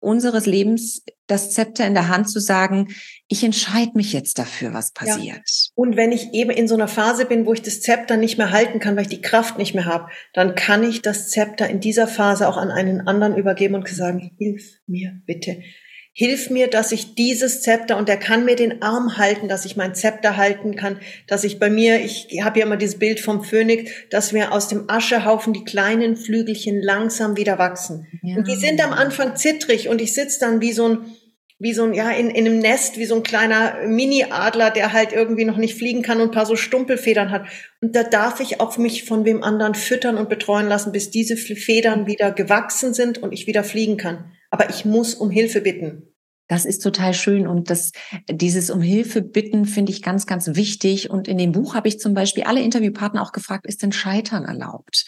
unseres 0.00 0.46
Lebens 0.46 1.02
das 1.26 1.52
Zepter 1.52 1.86
in 1.86 1.94
der 1.94 2.08
Hand 2.08 2.28
zu 2.28 2.40
sagen, 2.40 2.88
ich 3.28 3.44
entscheide 3.44 3.92
mich 3.94 4.12
jetzt 4.12 4.38
dafür, 4.38 4.74
was 4.74 4.92
passiert. 4.92 5.36
Ja. 5.36 5.70
Und 5.74 5.96
wenn 5.96 6.10
ich 6.10 6.32
eben 6.32 6.50
in 6.50 6.66
so 6.66 6.74
einer 6.74 6.88
Phase 6.88 7.26
bin, 7.26 7.46
wo 7.46 7.52
ich 7.52 7.62
das 7.62 7.80
Zepter 7.80 8.16
nicht 8.16 8.36
mehr 8.36 8.50
halten 8.50 8.80
kann, 8.80 8.96
weil 8.96 9.02
ich 9.02 9.08
die 9.08 9.20
Kraft 9.20 9.58
nicht 9.58 9.74
mehr 9.74 9.84
habe, 9.84 10.08
dann 10.32 10.54
kann 10.54 10.82
ich 10.82 11.02
das 11.02 11.28
Zepter 11.28 11.68
in 11.68 11.80
dieser 11.80 12.08
Phase 12.08 12.48
auch 12.48 12.56
an 12.56 12.70
einen 12.70 13.06
anderen 13.06 13.36
übergeben 13.36 13.76
und 13.76 13.88
sagen, 13.88 14.32
hilf 14.38 14.80
mir 14.86 15.20
bitte. 15.26 15.62
Hilf 16.12 16.50
mir, 16.50 16.68
dass 16.68 16.90
ich 16.90 17.14
dieses 17.14 17.62
Zepter 17.62 17.96
und 17.96 18.08
der 18.08 18.16
kann 18.16 18.44
mir 18.44 18.56
den 18.56 18.82
Arm 18.82 19.16
halten, 19.16 19.48
dass 19.48 19.64
ich 19.64 19.76
mein 19.76 19.94
Zepter 19.94 20.36
halten 20.36 20.74
kann, 20.74 20.98
dass 21.28 21.44
ich 21.44 21.60
bei 21.60 21.70
mir, 21.70 22.00
ich 22.00 22.28
habe 22.42 22.58
ja 22.58 22.66
immer 22.66 22.76
dieses 22.76 22.98
Bild 22.98 23.20
vom 23.20 23.44
Phönix, 23.44 23.90
dass 24.10 24.32
mir 24.32 24.52
aus 24.52 24.66
dem 24.66 24.90
Aschehaufen 24.90 25.52
die 25.52 25.64
kleinen 25.64 26.16
Flügelchen 26.16 26.82
langsam 26.82 27.36
wieder 27.36 27.58
wachsen. 27.58 28.08
Ja. 28.22 28.36
Und 28.36 28.48
die 28.48 28.56
sind 28.56 28.82
am 28.84 28.92
Anfang 28.92 29.36
zittrig 29.36 29.88
und 29.88 30.00
ich 30.00 30.12
sitze 30.12 30.40
dann 30.40 30.60
wie 30.60 30.72
so 30.72 30.88
ein 30.88 30.98
wie 31.62 31.74
so 31.74 31.84
ein, 31.84 31.92
ja, 31.92 32.10
in, 32.10 32.30
in 32.30 32.46
einem 32.46 32.58
Nest, 32.58 32.96
wie 32.96 33.04
so 33.04 33.14
ein 33.14 33.22
kleiner 33.22 33.86
Mini-Adler, 33.86 34.70
der 34.70 34.94
halt 34.94 35.12
irgendwie 35.12 35.44
noch 35.44 35.58
nicht 35.58 35.76
fliegen 35.76 36.00
kann 36.00 36.18
und 36.18 36.28
ein 36.28 36.34
paar 36.34 36.46
so 36.46 36.56
Stumpelfedern 36.56 37.30
hat. 37.30 37.44
Und 37.82 37.94
da 37.94 38.02
darf 38.02 38.40
ich 38.40 38.60
auch 38.60 38.78
mich 38.78 39.04
von 39.04 39.26
wem 39.26 39.42
anderen 39.42 39.74
füttern 39.74 40.16
und 40.16 40.30
betreuen 40.30 40.68
lassen, 40.68 40.90
bis 40.90 41.10
diese 41.10 41.36
Federn 41.36 42.06
wieder 42.06 42.32
gewachsen 42.32 42.94
sind 42.94 43.18
und 43.18 43.32
ich 43.32 43.46
wieder 43.46 43.62
fliegen 43.62 43.98
kann. 43.98 44.32
Aber 44.50 44.70
ich 44.70 44.84
muss 44.84 45.14
um 45.14 45.30
Hilfe 45.30 45.60
bitten. 45.60 46.14
Das 46.48 46.64
ist 46.64 46.80
total 46.80 47.14
schön 47.14 47.46
und 47.46 47.70
das, 47.70 47.92
dieses 48.28 48.70
um 48.70 48.82
Hilfe 48.82 49.22
bitten 49.22 49.66
finde 49.66 49.92
ich 49.92 50.02
ganz, 50.02 50.26
ganz 50.26 50.56
wichtig. 50.56 51.08
Und 51.08 51.28
in 51.28 51.38
dem 51.38 51.52
Buch 51.52 51.76
habe 51.76 51.86
ich 51.86 52.00
zum 52.00 52.12
Beispiel 52.12 52.42
alle 52.42 52.60
Interviewpartner 52.60 53.22
auch 53.22 53.30
gefragt, 53.30 53.66
ist 53.66 53.82
denn 53.82 53.92
Scheitern 53.92 54.44
erlaubt? 54.44 55.06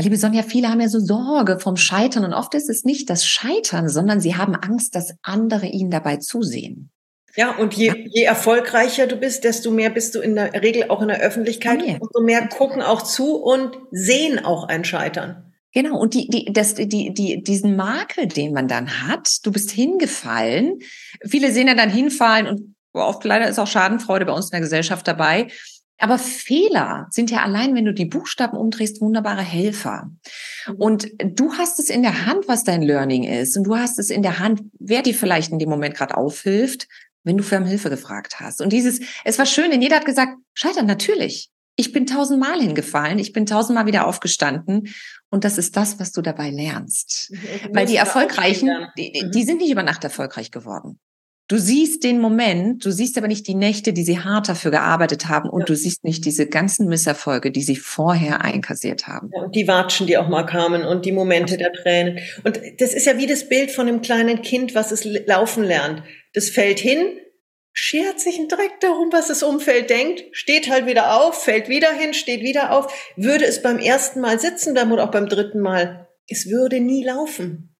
Liebe 0.00 0.16
Sonja, 0.16 0.42
viele 0.42 0.68
haben 0.68 0.80
ja 0.80 0.88
so 0.88 0.98
Sorge 0.98 1.60
vom 1.60 1.76
Scheitern 1.76 2.24
und 2.24 2.34
oft 2.34 2.54
ist 2.54 2.68
es 2.68 2.82
nicht 2.82 3.08
das 3.08 3.24
Scheitern, 3.24 3.88
sondern 3.88 4.20
sie 4.20 4.34
haben 4.34 4.56
Angst, 4.56 4.96
dass 4.96 5.14
andere 5.22 5.66
ihnen 5.66 5.92
dabei 5.92 6.16
zusehen. 6.16 6.90
Ja, 7.36 7.56
und 7.56 7.74
je, 7.74 7.92
je 8.10 8.24
erfolgreicher 8.24 9.06
du 9.06 9.16
bist, 9.16 9.44
desto 9.44 9.70
mehr 9.70 9.90
bist 9.90 10.16
du 10.16 10.20
in 10.20 10.34
der 10.34 10.52
Regel 10.60 10.90
auch 10.90 11.02
in 11.02 11.08
der 11.08 11.20
Öffentlichkeit, 11.20 11.80
okay. 11.80 11.98
umso 12.00 12.24
mehr 12.24 12.48
gucken 12.48 12.82
auch 12.82 13.02
zu 13.02 13.36
und 13.36 13.76
sehen 13.92 14.44
auch 14.44 14.64
ein 14.64 14.84
Scheitern. 14.84 15.53
Genau, 15.74 15.98
und 15.98 16.14
die, 16.14 16.28
die, 16.28 16.52
das, 16.52 16.74
die, 16.74 17.12
die, 17.12 17.42
diesen 17.42 17.76
Makel, 17.76 18.26
den 18.26 18.52
man 18.52 18.68
dann 18.68 19.06
hat, 19.06 19.44
du 19.44 19.50
bist 19.50 19.70
hingefallen. 19.70 20.78
Viele 21.26 21.50
sehen 21.50 21.66
ja 21.66 21.74
dann 21.74 21.90
hinfallen 21.90 22.46
und 22.46 22.74
oft 22.92 23.24
leider 23.24 23.48
ist 23.48 23.58
auch 23.58 23.66
Schadenfreude 23.66 24.24
bei 24.24 24.32
uns 24.32 24.46
in 24.46 24.52
der 24.52 24.60
Gesellschaft 24.60 25.06
dabei. 25.08 25.48
Aber 25.98 26.18
Fehler 26.18 27.06
sind 27.10 27.30
ja 27.30 27.42
allein, 27.42 27.74
wenn 27.74 27.84
du 27.84 27.94
die 27.94 28.04
Buchstaben 28.04 28.56
umdrehst, 28.56 29.00
wunderbare 29.00 29.42
Helfer. 29.42 30.10
Mhm. 30.66 30.74
Und 30.76 31.08
du 31.18 31.54
hast 31.54 31.78
es 31.78 31.88
in 31.88 32.02
der 32.02 32.26
Hand, 32.26 32.48
was 32.48 32.64
dein 32.64 32.82
Learning 32.82 33.24
ist. 33.24 33.56
Und 33.56 33.64
du 33.64 33.76
hast 33.76 33.98
es 33.98 34.10
in 34.10 34.22
der 34.22 34.38
Hand, 34.38 34.62
wer 34.78 35.02
dir 35.02 35.14
vielleicht 35.14 35.52
in 35.52 35.58
dem 35.58 35.70
Moment 35.70 35.96
gerade 35.96 36.16
aufhilft, 36.16 36.88
wenn 37.22 37.36
du 37.36 37.42
für 37.42 37.64
Hilfe 37.64 37.90
gefragt 37.90 38.40
hast. 38.40 38.60
Und 38.60 38.72
dieses, 38.72 39.00
es 39.24 39.38
war 39.38 39.46
schön, 39.46 39.70
denn 39.70 39.82
jeder 39.82 39.96
hat 39.96 40.04
gesagt, 40.04 40.36
scheitern, 40.52 40.86
natürlich. 40.86 41.50
Ich 41.76 41.92
bin 41.92 42.06
tausendmal 42.06 42.60
hingefallen, 42.60 43.18
ich 43.18 43.32
bin 43.32 43.46
tausendmal 43.46 43.86
wieder 43.86 44.06
aufgestanden. 44.06 44.94
Und 45.34 45.42
das 45.42 45.58
ist 45.58 45.76
das, 45.76 45.98
was 45.98 46.12
du 46.12 46.22
dabei 46.22 46.50
lernst. 46.50 47.32
Weil 47.72 47.86
die 47.86 47.96
Erfolgreichen, 47.96 48.70
die, 48.96 49.10
die 49.12 49.40
mhm. 49.40 49.44
sind 49.44 49.60
nicht 49.60 49.72
über 49.72 49.82
Nacht 49.82 50.04
erfolgreich 50.04 50.52
geworden. 50.52 51.00
Du 51.48 51.58
siehst 51.58 52.04
den 52.04 52.20
Moment, 52.20 52.84
du 52.84 52.92
siehst 52.92 53.18
aber 53.18 53.26
nicht 53.26 53.48
die 53.48 53.56
Nächte, 53.56 53.92
die 53.92 54.04
sie 54.04 54.20
hart 54.20 54.48
dafür 54.48 54.70
gearbeitet 54.70 55.28
haben 55.28 55.50
und 55.50 55.62
ja. 55.62 55.66
du 55.66 55.74
siehst 55.74 56.04
nicht 56.04 56.24
diese 56.24 56.46
ganzen 56.46 56.86
Misserfolge, 56.86 57.50
die 57.50 57.62
sie 57.62 57.74
vorher 57.74 58.42
einkassiert 58.42 59.08
haben. 59.08 59.30
Ja, 59.34 59.42
und 59.42 59.56
die 59.56 59.66
Watschen, 59.66 60.06
die 60.06 60.16
auch 60.16 60.28
mal 60.28 60.44
kamen 60.44 60.84
und 60.84 61.04
die 61.04 61.10
Momente 61.10 61.56
der 61.56 61.72
Tränen. 61.72 62.20
Und 62.44 62.60
das 62.78 62.94
ist 62.94 63.04
ja 63.04 63.18
wie 63.18 63.26
das 63.26 63.48
Bild 63.48 63.72
von 63.72 63.88
einem 63.88 64.02
kleinen 64.02 64.40
Kind, 64.42 64.76
was 64.76 64.92
es 64.92 65.04
laufen 65.04 65.64
lernt. 65.64 66.04
Das 66.32 66.48
fällt 66.48 66.78
hin, 66.78 67.18
schert 67.74 68.20
sich 68.20 68.38
ein 68.38 68.48
Dreck 68.48 68.80
darum, 68.80 69.12
was 69.12 69.26
das 69.28 69.42
Umfeld 69.42 69.90
denkt, 69.90 70.24
steht 70.32 70.70
halt 70.70 70.86
wieder 70.86 71.20
auf, 71.20 71.42
fällt 71.42 71.68
wieder 71.68 71.92
hin, 71.92 72.14
steht 72.14 72.40
wieder 72.40 72.72
auf. 72.72 73.12
Würde 73.16 73.44
es 73.44 73.60
beim 73.60 73.78
ersten 73.78 74.20
Mal 74.20 74.40
sitzen 74.40 74.72
bleiben 74.72 74.92
oder 74.92 75.04
auch 75.04 75.10
beim 75.10 75.28
dritten 75.28 75.60
Mal, 75.60 76.08
es 76.28 76.48
würde 76.48 76.80
nie 76.80 77.04
laufen 77.04 77.74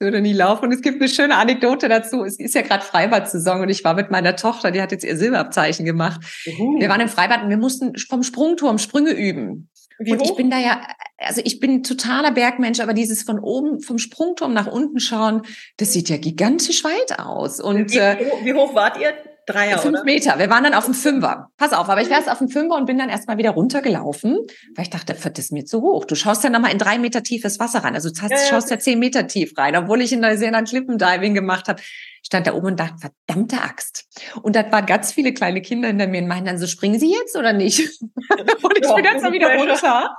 würde 0.00 0.20
nie 0.20 0.32
laufen. 0.32 0.66
Und 0.66 0.72
es 0.72 0.82
gibt 0.82 1.00
eine 1.00 1.08
schöne 1.08 1.36
Anekdote 1.36 1.88
dazu. 1.88 2.24
Es 2.24 2.38
ist 2.38 2.54
ja 2.54 2.62
gerade 2.62 2.84
Freibad-Saison 2.84 3.62
und 3.62 3.68
ich 3.68 3.84
war 3.84 3.94
mit 3.94 4.10
meiner 4.10 4.36
Tochter, 4.36 4.70
die 4.70 4.80
hat 4.80 4.92
jetzt 4.92 5.04
ihr 5.04 5.16
Silberabzeichen 5.16 5.84
gemacht. 5.84 6.20
Mhm. 6.46 6.80
Wir 6.80 6.88
waren 6.88 7.00
im 7.00 7.08
Freibad 7.08 7.42
und 7.42 7.50
wir 7.50 7.56
mussten 7.56 7.96
vom 7.96 8.22
Sprungturm 8.22 8.78
Sprünge 8.78 9.10
üben. 9.10 9.70
Wie 9.98 10.12
und 10.12 10.20
hoch? 10.20 10.30
ich 10.30 10.36
bin 10.36 10.50
da 10.50 10.58
ja, 10.58 10.80
also 11.16 11.40
ich 11.44 11.58
bin 11.58 11.82
totaler 11.82 12.30
Bergmensch, 12.30 12.78
aber 12.78 12.94
dieses 12.94 13.24
von 13.24 13.40
oben, 13.40 13.80
vom 13.80 13.98
Sprungturm 13.98 14.54
nach 14.54 14.68
unten 14.68 15.00
schauen, 15.00 15.42
das 15.76 15.92
sieht 15.92 16.08
ja 16.08 16.16
gigantisch 16.16 16.84
weit 16.84 17.18
aus. 17.18 17.60
Und 17.60 17.92
wie, 17.92 17.98
äh, 17.98 18.44
wie 18.44 18.54
hoch 18.54 18.74
wart 18.76 19.00
ihr? 19.00 19.12
Dreier, 19.48 19.78
Fünf 19.78 19.94
oder? 19.94 20.04
Meter. 20.04 20.38
Wir 20.38 20.50
waren 20.50 20.64
dann 20.64 20.74
auf 20.74 20.84
dem 20.84 20.94
Fünfer. 20.94 21.50
Pass 21.56 21.72
auf, 21.72 21.88
aber 21.88 22.02
ich 22.02 22.10
war 22.10 22.18
erst 22.18 22.30
auf 22.30 22.38
dem 22.38 22.48
Fünfer 22.48 22.76
und 22.76 22.86
bin 22.86 22.98
dann 22.98 23.08
erstmal 23.08 23.38
wieder 23.38 23.50
runtergelaufen, 23.50 24.38
weil 24.74 24.82
ich 24.82 24.90
dachte, 24.90 25.14
das 25.14 25.38
ist 25.38 25.52
mir 25.52 25.64
zu 25.64 25.80
hoch. 25.80 26.04
Du 26.04 26.14
schaust 26.14 26.44
ja 26.44 26.50
nochmal 26.50 26.72
in 26.72 26.78
drei 26.78 26.98
Meter 26.98 27.22
tiefes 27.22 27.58
Wasser 27.58 27.80
rein. 27.84 27.94
Also 27.94 28.10
du 28.10 28.20
hast, 28.20 28.30
ja, 28.30 28.38
schaust 28.48 28.70
ja 28.70 28.78
zehn 28.78 28.98
Meter 28.98 29.26
tief 29.26 29.56
rein, 29.56 29.74
obwohl 29.76 30.02
ich 30.02 30.12
in 30.12 30.20
Neuseeland 30.20 30.68
Klippendiving 30.68 31.34
gemacht 31.34 31.68
habe. 31.68 31.80
Stand 32.22 32.46
da 32.46 32.52
oben 32.52 32.66
und 32.66 32.80
dachte, 32.80 33.10
verdammte 33.26 33.62
Axt. 33.62 34.04
Und 34.42 34.54
da 34.54 34.70
waren 34.70 34.84
ganz 34.84 35.12
viele 35.12 35.32
kleine 35.32 35.62
Kinder 35.62 35.88
hinter 35.88 36.08
mir 36.08 36.20
und 36.20 36.28
meinen 36.28 36.44
dann 36.44 36.58
so, 36.58 36.66
springen 36.66 37.00
sie 37.00 37.12
jetzt 37.12 37.36
oder 37.36 37.52
nicht? 37.52 38.00
und 38.02 38.78
ich 38.78 38.84
ja, 38.84 38.94
bin 38.94 39.04
dann 39.04 39.20
so 39.20 39.32
wieder 39.32 39.56
runter 39.56 40.16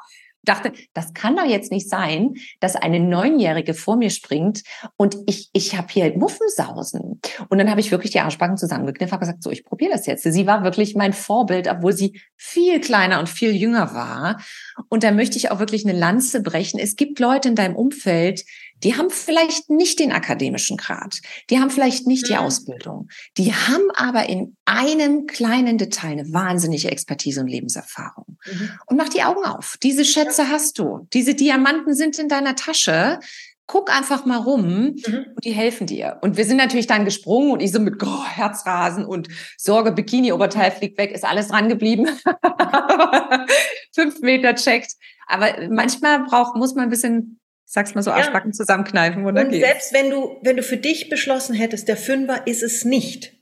dachte, 0.50 0.74
das 0.94 1.14
kann 1.14 1.36
doch 1.36 1.46
jetzt 1.46 1.72
nicht 1.72 1.90
sein, 1.90 2.34
dass 2.60 2.76
eine 2.76 3.00
Neunjährige 3.00 3.74
vor 3.74 3.96
mir 3.96 4.10
springt 4.10 4.64
und 4.98 5.16
ich, 5.28 5.50
ich 5.54 5.78
habe 5.78 5.88
hier 5.90 6.18
Muffensausen. 6.18 7.22
Und 7.50 7.58
dann 7.58 7.70
habe 7.70 7.80
ich 7.80 7.92
wirklich 7.92 8.12
die 8.12 8.20
Arschbacken 8.20 8.58
zusammengekniffen 8.58 9.14
und 9.14 9.20
gesagt, 9.20 9.44
so, 9.44 9.52
ich 9.52 9.64
probiere 9.64 9.92
das 9.92 10.06
jetzt. 10.06 10.24
Sie 10.24 10.48
war 10.48 10.64
wirklich 10.64 10.96
mein 10.96 11.14
Vorbild, 11.14 11.68
obwohl 11.68 11.94
sie 11.94 12.20
viel 12.36 12.82
kleiner 12.82 13.20
und 13.20 13.30
viel 13.30 13.56
jünger 13.56 13.94
war. 13.94 14.42
Und 14.90 15.04
da 15.04 15.12
möchte 15.12 15.38
ich 15.38 15.52
auch 15.52 15.60
wirklich 15.60 15.88
eine 15.88 15.98
Lanze 15.98 16.42
brechen. 16.42 16.80
Es 16.80 16.96
gibt 16.96 17.20
Leute 17.20 17.50
in 17.50 17.56
deinem 17.56 17.76
Umfeld, 17.76 18.44
die 18.84 18.96
haben 18.96 19.10
vielleicht 19.10 19.70
nicht 19.70 20.00
den 20.00 20.12
akademischen 20.12 20.78
Grad, 20.78 21.22
die 21.50 21.60
haben 21.60 21.70
vielleicht 21.70 22.08
nicht 22.08 22.28
die 22.28 22.34
mhm. 22.34 22.40
Ausbildung, 22.40 23.10
die 23.38 23.54
haben 23.54 23.90
aber 23.96 24.30
in 24.30 24.56
einem 24.66 25.26
kleinen 25.26 25.78
Detail 25.78 26.12
eine 26.12 26.34
wahnsinnige 26.34 26.92
Expertise 26.92 27.42
und 27.42 27.48
Lebenserfahrung. 27.48 28.38
Mhm. 28.46 28.72
Und 28.88 28.98
mach 28.98 29.10
die 29.10 29.24
Augen 29.24 29.44
auf. 29.46 29.78
Diese 29.82 30.06
Schätze 30.06 30.50
hast 30.50 30.80
du. 30.80 31.08
Diese 31.14 31.36
Diamanten 31.36 31.96
sind 31.96 32.20
in 32.20 32.30
deiner 32.30 32.56
Tasche. 32.56 33.20
Guck 33.68 33.96
einfach 33.96 34.26
mal 34.26 34.38
rum 34.38 34.96
mhm. 35.06 35.26
und 35.36 35.46
die 35.46 35.52
helfen 35.52 35.86
dir. 35.86 36.18
Und 36.22 36.38
wir 36.38 36.46
sind 36.46 36.58
natürlich 36.58 36.88
dann 36.88 37.06
gesprungen 37.06 37.52
und 37.52 37.62
ich 37.62 37.72
so 37.72 37.80
mit 37.80 38.02
oh, 38.02 38.26
Herzrasen 38.26 39.06
und 39.06 39.28
Sorge, 39.58 39.92
Bikini-Oberteil 39.92 40.72
fliegt 40.72 40.98
weg, 40.98 41.12
ist 41.12 41.24
alles 41.24 41.50
dran 41.50 41.70
geblieben. 41.70 42.08
Fünf 43.94 44.22
Meter 44.22 44.56
checkt. 44.56 44.94
Aber 45.28 45.48
manchmal 45.70 46.24
braucht, 46.24 46.56
muss 46.56 46.74
man 46.74 46.86
ein 46.86 46.90
bisschen 46.90 47.39
sag's 47.72 47.94
mal 47.94 48.02
so, 48.02 48.12
Arschbacken 48.12 48.52
ja. 48.52 48.56
zusammenkneifen 48.56 49.26
oder 49.26 49.42
Und 49.42 49.50
geht's. 49.50 49.66
selbst 49.66 49.94
wenn 49.94 50.10
du, 50.10 50.40
wenn 50.42 50.58
du 50.58 50.64
für 50.64 50.78
dich 50.78 51.10
beschlossen 51.10 51.54
hättest, 51.54 51.88
der 51.88 51.98
Fünfer 51.98 52.48
ist 52.48 52.64
es 52.64 52.84
nicht, 52.84 53.38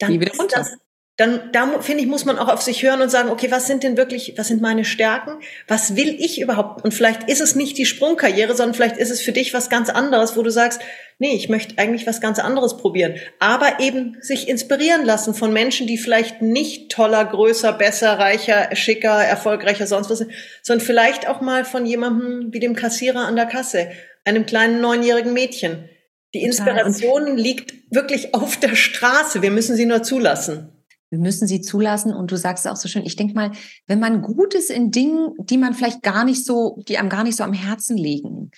dann 0.00 0.12
runter. 0.12 0.56
Das, 0.56 0.76
dann 1.16 1.50
da 1.52 1.80
finde 1.80 2.02
ich, 2.02 2.08
muss 2.08 2.26
man 2.26 2.38
auch 2.38 2.48
auf 2.48 2.60
sich 2.60 2.82
hören 2.82 3.00
und 3.00 3.08
sagen, 3.08 3.30
okay, 3.30 3.50
was 3.50 3.66
sind 3.66 3.82
denn 3.82 3.96
wirklich, 3.96 4.34
was 4.36 4.48
sind 4.48 4.60
meine 4.60 4.84
Stärken? 4.84 5.38
Was 5.66 5.96
will 5.96 6.14
ich 6.18 6.40
überhaupt? 6.42 6.84
Und 6.84 6.92
vielleicht 6.92 7.30
ist 7.30 7.40
es 7.40 7.54
nicht 7.54 7.78
die 7.78 7.86
Sprungkarriere, 7.86 8.54
sondern 8.54 8.74
vielleicht 8.74 8.98
ist 8.98 9.10
es 9.10 9.22
für 9.22 9.32
dich 9.32 9.54
was 9.54 9.70
ganz 9.70 9.88
anderes, 9.88 10.36
wo 10.36 10.42
du 10.42 10.50
sagst, 10.50 10.82
nee, 11.18 11.34
ich 11.34 11.48
möchte 11.48 11.78
eigentlich 11.78 12.06
was 12.06 12.20
ganz 12.20 12.38
anderes 12.38 12.76
probieren. 12.76 13.14
Aber 13.38 13.80
eben 13.80 14.18
sich 14.20 14.46
inspirieren 14.46 15.06
lassen 15.06 15.32
von 15.32 15.54
Menschen, 15.54 15.86
die 15.86 15.96
vielleicht 15.96 16.42
nicht 16.42 16.92
toller, 16.92 17.24
größer, 17.24 17.72
besser, 17.72 18.18
reicher, 18.18 18.76
schicker, 18.76 19.24
erfolgreicher, 19.24 19.86
sonst 19.86 20.10
was 20.10 20.18
sind, 20.18 20.32
sondern 20.62 20.84
vielleicht 20.84 21.26
auch 21.28 21.40
mal 21.40 21.64
von 21.64 21.86
jemandem 21.86 22.52
wie 22.52 22.60
dem 22.60 22.76
Kassierer 22.76 23.26
an 23.26 23.36
der 23.36 23.46
Kasse, 23.46 23.90
einem 24.26 24.44
kleinen 24.44 24.82
neunjährigen 24.82 25.32
Mädchen. 25.32 25.88
Die 26.34 26.42
Inspiration 26.42 27.38
liegt 27.38 27.72
wirklich 27.90 28.34
auf 28.34 28.58
der 28.58 28.76
Straße. 28.76 29.40
Wir 29.40 29.50
müssen 29.50 29.76
sie 29.76 29.86
nur 29.86 30.02
zulassen. 30.02 30.75
Wir 31.10 31.18
müssen 31.18 31.46
sie 31.46 31.60
zulassen. 31.60 32.12
Und 32.14 32.30
du 32.30 32.36
sagst 32.36 32.66
auch 32.66 32.76
so 32.76 32.88
schön, 32.88 33.04
ich 33.04 33.16
denke 33.16 33.34
mal, 33.34 33.52
wenn 33.86 34.00
man 34.00 34.22
gut 34.22 34.54
ist 34.54 34.70
in 34.70 34.90
Dingen, 34.90 35.34
die 35.38 35.58
man 35.58 35.74
vielleicht 35.74 36.02
gar 36.02 36.24
nicht 36.24 36.44
so, 36.44 36.82
die 36.88 36.98
einem 36.98 37.08
gar 37.08 37.24
nicht 37.24 37.36
so 37.36 37.44
am 37.44 37.52
Herzen 37.52 37.96
liegen, 37.96 38.50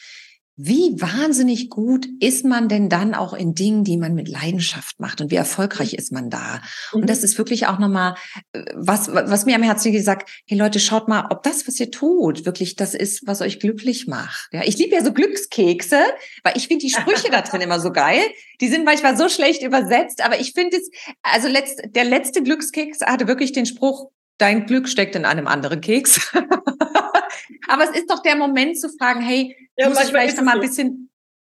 wie 0.61 1.01
wahnsinnig 1.01 1.71
gut 1.71 2.09
ist 2.19 2.45
man 2.45 2.69
denn 2.69 2.89
dann 2.89 3.15
auch 3.15 3.33
in 3.33 3.55
Dingen, 3.55 3.85
die 3.85 3.97
man 3.97 4.15
mit 4.15 4.27
Leidenschaft 4.27 4.99
macht 4.99 5.21
und 5.21 5.31
wie 5.31 5.37
erfolgreich 5.37 5.95
ist 5.95 6.11
man 6.11 6.31
da? 6.31 6.61
Und 6.91 7.03
mhm. 7.03 7.07
das 7.07 7.23
ist 7.23 7.39
wirklich 7.39 7.69
auch 7.69 7.79
nochmal 7.79 8.17
äh, 8.53 8.65
was, 8.75 9.07
was 9.09 9.47
mir 9.47 9.55
am 9.55 9.63
Herzen 9.63 9.93
gesagt, 9.93 10.29
hey 10.47 10.59
Leute, 10.59 10.81
schaut 10.81 11.07
mal, 11.07 11.29
ob 11.31 11.45
das, 11.45 11.69
was 11.69 11.79
ihr 11.79 11.93
tut, 11.93 12.45
wirklich 12.45 12.75
das 12.75 12.95
ist, 12.95 13.25
was 13.25 13.41
euch 13.41 13.61
glücklich 13.61 14.09
macht. 14.09 14.49
Ja, 14.53 14.63
ich 14.65 14.77
liebe 14.77 14.97
ja 14.97 15.05
so 15.05 15.13
Glückskekse, 15.13 16.01
weil 16.43 16.57
ich 16.57 16.67
finde 16.67 16.85
die 16.85 16.91
Sprüche 16.93 17.31
da 17.31 17.43
drin 17.43 17.61
immer 17.61 17.79
so 17.79 17.93
geil. 17.93 18.23
Die 18.61 18.69
sind 18.69 18.85
manchmal 18.85 19.17
so 19.17 19.29
schlecht 19.29 19.63
übersetzt, 19.63 20.25
aber 20.25 20.41
ich 20.41 20.55
finde 20.55 20.79
es, 20.79 20.91
also 21.23 21.47
letzt, 21.47 21.81
der 21.95 22.05
letzte 22.05 22.43
Glückskeks 22.43 23.03
hatte 23.03 23.29
wirklich 23.29 23.53
den 23.53 23.65
Spruch, 23.65 24.11
dein 24.39 24.67
Glück 24.67 24.89
steckt 24.89 25.15
in 25.15 25.25
einem 25.25 25.47
anderen 25.47 25.81
Keks. 25.81 26.33
Aber 27.69 27.85
es 27.85 27.91
ist 27.91 28.11
doch 28.11 28.23
der 28.23 28.37
Moment 28.37 28.81
zu 28.81 28.89
fragen, 28.89 29.21
hey, 29.21 29.55
ja, 29.77 29.89
muss 29.89 30.01
ich 30.01 30.09
vielleicht 30.09 30.41
mal 30.43 30.55
ein 30.55 30.61
bisschen 30.61 31.11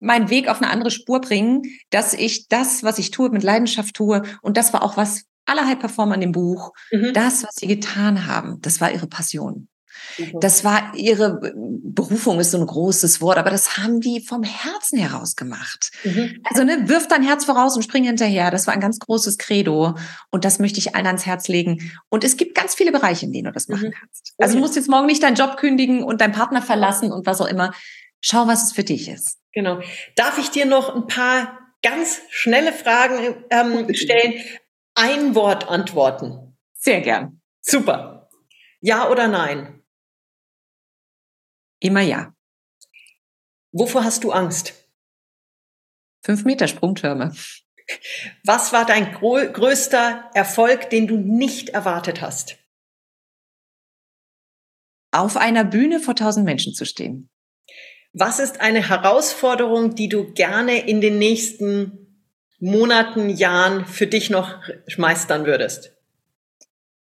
meinen 0.01 0.31
Weg 0.31 0.49
auf 0.49 0.63
eine 0.63 0.71
andere 0.71 0.91
Spur 0.91 1.21
bringen, 1.21 1.63
dass 1.91 2.15
ich 2.15 2.49
das, 2.49 2.83
was 2.83 2.99
ich 2.99 3.11
tue, 3.11 3.31
mit 3.31 3.43
Leidenschaft 3.43 3.95
tue. 3.95 4.23
Und 4.43 4.57
das 4.57 4.73
war 4.73 4.83
auch 4.83 4.97
was 4.97 5.25
aller 5.45 5.67
High 5.67 5.79
Performer 5.79 6.15
in 6.15 6.21
dem 6.21 6.33
Buch. 6.33 6.73
Mhm. 6.91 7.13
Das, 7.13 7.43
was 7.43 7.57
sie 7.57 7.67
getan 7.67 8.27
haben, 8.27 8.61
das 8.61 8.81
war 8.81 8.93
ihre 8.93 9.07
Passion. 9.07 9.69
Das 10.41 10.65
war 10.65 10.95
ihre 10.95 11.41
Berufung, 11.55 12.41
ist 12.41 12.51
so 12.51 12.59
ein 12.59 12.67
großes 12.67 13.21
Wort, 13.21 13.39
aber 13.39 13.51
das 13.51 13.77
haben 13.77 14.01
die 14.01 14.21
vom 14.21 14.43
Herzen 14.43 14.99
heraus 14.99 15.37
gemacht. 15.37 15.91
Mhm. 16.05 16.41
Also 16.45 16.65
ne, 16.65 16.89
wirf 16.89 17.09
dein 17.09 17.23
Herz 17.23 17.45
voraus 17.45 17.77
und 17.77 17.83
spring 17.83 18.05
hinterher. 18.05 18.51
Das 18.51 18.67
war 18.67 18.75
ein 18.75 18.81
ganz 18.81 18.99
großes 18.99 19.39
Credo 19.39 19.95
und 20.31 20.45
das 20.45 20.59
möchte 20.59 20.79
ich 20.79 20.95
allen 20.95 21.07
ans 21.07 21.27
Herz 21.27 21.49
legen. 21.49 21.93
Und 22.09 22.25
es 22.25 22.37
gibt 22.37 22.55
ganz 22.55 22.75
viele 22.75 22.93
Bereiche, 22.93 23.27
in 23.27 23.33
denen 23.33 23.47
du 23.47 23.53
das 23.53 23.69
machen 23.69 23.89
mhm. 23.89 23.93
kannst. 23.93 24.35
Also 24.39 24.55
du 24.55 24.61
musst 24.61 24.77
jetzt 24.77 24.89
morgen 24.89 25.07
nicht 25.07 25.23
deinen 25.23 25.37
Job 25.37 25.57
kündigen 25.57 26.03
und 26.03 26.21
deinen 26.21 26.33
Partner 26.33 26.63
verlassen 26.63 27.13
und 27.13 27.27
was 27.27 27.41
auch 27.41 27.49
immer. 27.49 27.73
Schau, 28.21 28.47
was 28.47 28.65
es 28.65 28.73
für 28.73 28.85
dich 28.85 29.09
ist. 29.09 29.39
Genau. 29.53 29.81
Darf 30.17 30.39
ich 30.39 30.51
dir 30.51 30.67
noch 30.67 30.95
ein 30.95 31.07
paar 31.07 31.59
ganz 31.83 32.21
schnelle 32.31 32.73
Fragen 32.73 33.45
ähm, 33.51 33.95
stellen? 33.95 34.35
Ein 34.95 35.35
Wort 35.35 35.69
antworten. 35.69 36.57
Sehr 36.75 37.01
gern. 37.01 37.41
Super. 37.61 38.29
Ja 38.81 39.09
oder 39.11 39.29
nein? 39.29 39.78
Immer 41.81 42.01
ja. 42.03 42.35
Wovor 43.73 44.05
hast 44.05 44.25
du 44.25 44.33
Angst? 44.33 44.75
Fünf 46.23 46.45
Meter 46.45 46.67
Sprungtürme. 46.67 47.35
Was 48.45 48.73
war 48.73 48.85
dein 48.85 49.13
größter 49.13 50.31
Erfolg, 50.35 50.91
den 50.91 51.07
du 51.07 51.17
nicht 51.17 51.71
erwartet 51.71 52.21
hast? 52.21 52.59
Auf 55.11 55.37
einer 55.37 55.65
Bühne 55.65 56.01
vor 56.01 56.15
tausend 56.15 56.45
Menschen 56.45 56.75
zu 56.75 56.85
stehen. 56.85 57.31
Was 58.13 58.41
ist 58.41 58.61
eine 58.61 58.89
Herausforderung, 58.89 59.95
die 59.95 60.09
du 60.09 60.33
gerne 60.33 60.87
in 60.87 61.01
den 61.01 61.19
nächsten 61.19 62.27
Monaten, 62.59 63.31
Jahren 63.31 63.87
für 63.87 64.07
dich 64.07 64.29
noch 64.29 64.61
meistern 64.97 65.47
würdest? 65.47 65.97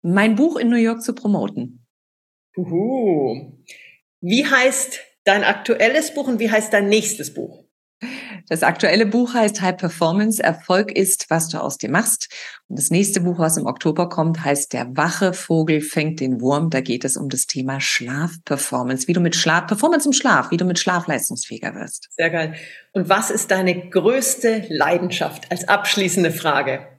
Mein 0.02 0.34
Buch 0.34 0.56
in 0.56 0.70
New 0.70 0.76
York 0.76 1.02
zu 1.02 1.14
promoten. 1.14 1.86
Uhu. 2.56 3.62
Wie 4.26 4.46
heißt 4.46 5.00
dein 5.24 5.44
aktuelles 5.44 6.14
Buch 6.14 6.28
und 6.28 6.40
wie 6.40 6.50
heißt 6.50 6.72
dein 6.72 6.88
nächstes 6.88 7.34
Buch? 7.34 7.62
Das 8.48 8.62
aktuelle 8.62 9.04
Buch 9.04 9.34
heißt 9.34 9.60
High 9.60 9.76
Performance. 9.76 10.42
Erfolg 10.42 10.92
ist, 10.92 11.26
was 11.28 11.48
du 11.48 11.58
aus 11.58 11.76
dir 11.76 11.90
machst. 11.90 12.32
Und 12.66 12.78
das 12.78 12.88
nächste 12.88 13.20
Buch, 13.20 13.38
was 13.38 13.58
im 13.58 13.66
Oktober 13.66 14.08
kommt, 14.08 14.42
heißt 14.42 14.72
Der 14.72 14.96
wache 14.96 15.34
Vogel 15.34 15.82
fängt 15.82 16.20
den 16.20 16.40
Wurm. 16.40 16.70
Da 16.70 16.80
geht 16.80 17.04
es 17.04 17.18
um 17.18 17.28
das 17.28 17.44
Thema 17.44 17.82
Schlafperformance, 17.82 19.08
wie 19.08 19.12
du 19.12 19.20
mit 19.20 19.36
Schlaf, 19.36 19.66
Performance 19.66 20.08
im 20.08 20.14
Schlaf, 20.14 20.50
wie 20.50 20.56
du 20.56 20.64
mit 20.64 20.78
Schlaf 20.78 21.06
leistungsfähiger 21.06 21.74
wirst. 21.74 22.08
Sehr 22.12 22.30
geil. 22.30 22.54
Und 22.94 23.10
was 23.10 23.30
ist 23.30 23.50
deine 23.50 23.90
größte 23.90 24.64
Leidenschaft 24.70 25.50
als 25.50 25.68
abschließende 25.68 26.30
Frage? 26.30 26.93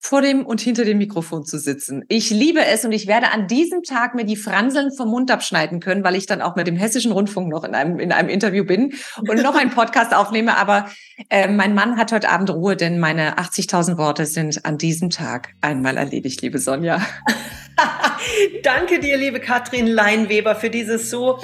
Vor 0.00 0.22
dem 0.22 0.46
und 0.46 0.60
hinter 0.60 0.84
dem 0.84 0.98
Mikrofon 0.98 1.44
zu 1.44 1.58
sitzen. 1.58 2.04
Ich 2.08 2.30
liebe 2.30 2.64
es 2.64 2.84
und 2.84 2.92
ich 2.92 3.06
werde 3.06 3.32
an 3.32 3.48
diesem 3.48 3.82
Tag 3.82 4.14
mir 4.14 4.24
die 4.24 4.36
Franseln 4.36 4.92
vom 4.92 5.08
Mund 5.08 5.30
abschneiden 5.30 5.80
können, 5.80 6.04
weil 6.04 6.14
ich 6.14 6.26
dann 6.26 6.40
auch 6.40 6.56
mit 6.56 6.66
dem 6.66 6.76
Hessischen 6.76 7.12
Rundfunk 7.12 7.48
noch 7.48 7.64
in 7.64 7.74
einem, 7.74 7.98
in 7.98 8.12
einem 8.12 8.28
Interview 8.28 8.64
bin 8.64 8.94
und 9.18 9.42
noch 9.42 9.56
einen 9.56 9.70
Podcast 9.70 10.14
aufnehme. 10.14 10.56
Aber 10.56 10.88
äh, 11.30 11.48
mein 11.48 11.74
Mann 11.74 11.96
hat 11.96 12.12
heute 12.12 12.28
Abend 12.28 12.50
Ruhe, 12.50 12.76
denn 12.76 12.98
meine 12.98 13.38
80.000 13.38 13.98
Worte 13.98 14.24
sind 14.26 14.64
an 14.64 14.78
diesem 14.78 15.10
Tag 15.10 15.54
einmal 15.60 15.96
erledigt, 15.96 16.42
liebe 16.42 16.58
Sonja. 16.58 17.04
Danke 18.62 19.00
dir, 19.00 19.16
liebe 19.16 19.40
Katrin 19.40 19.86
Leinweber, 19.86 20.54
für 20.54 20.70
dieses 20.70 21.10
so 21.10 21.38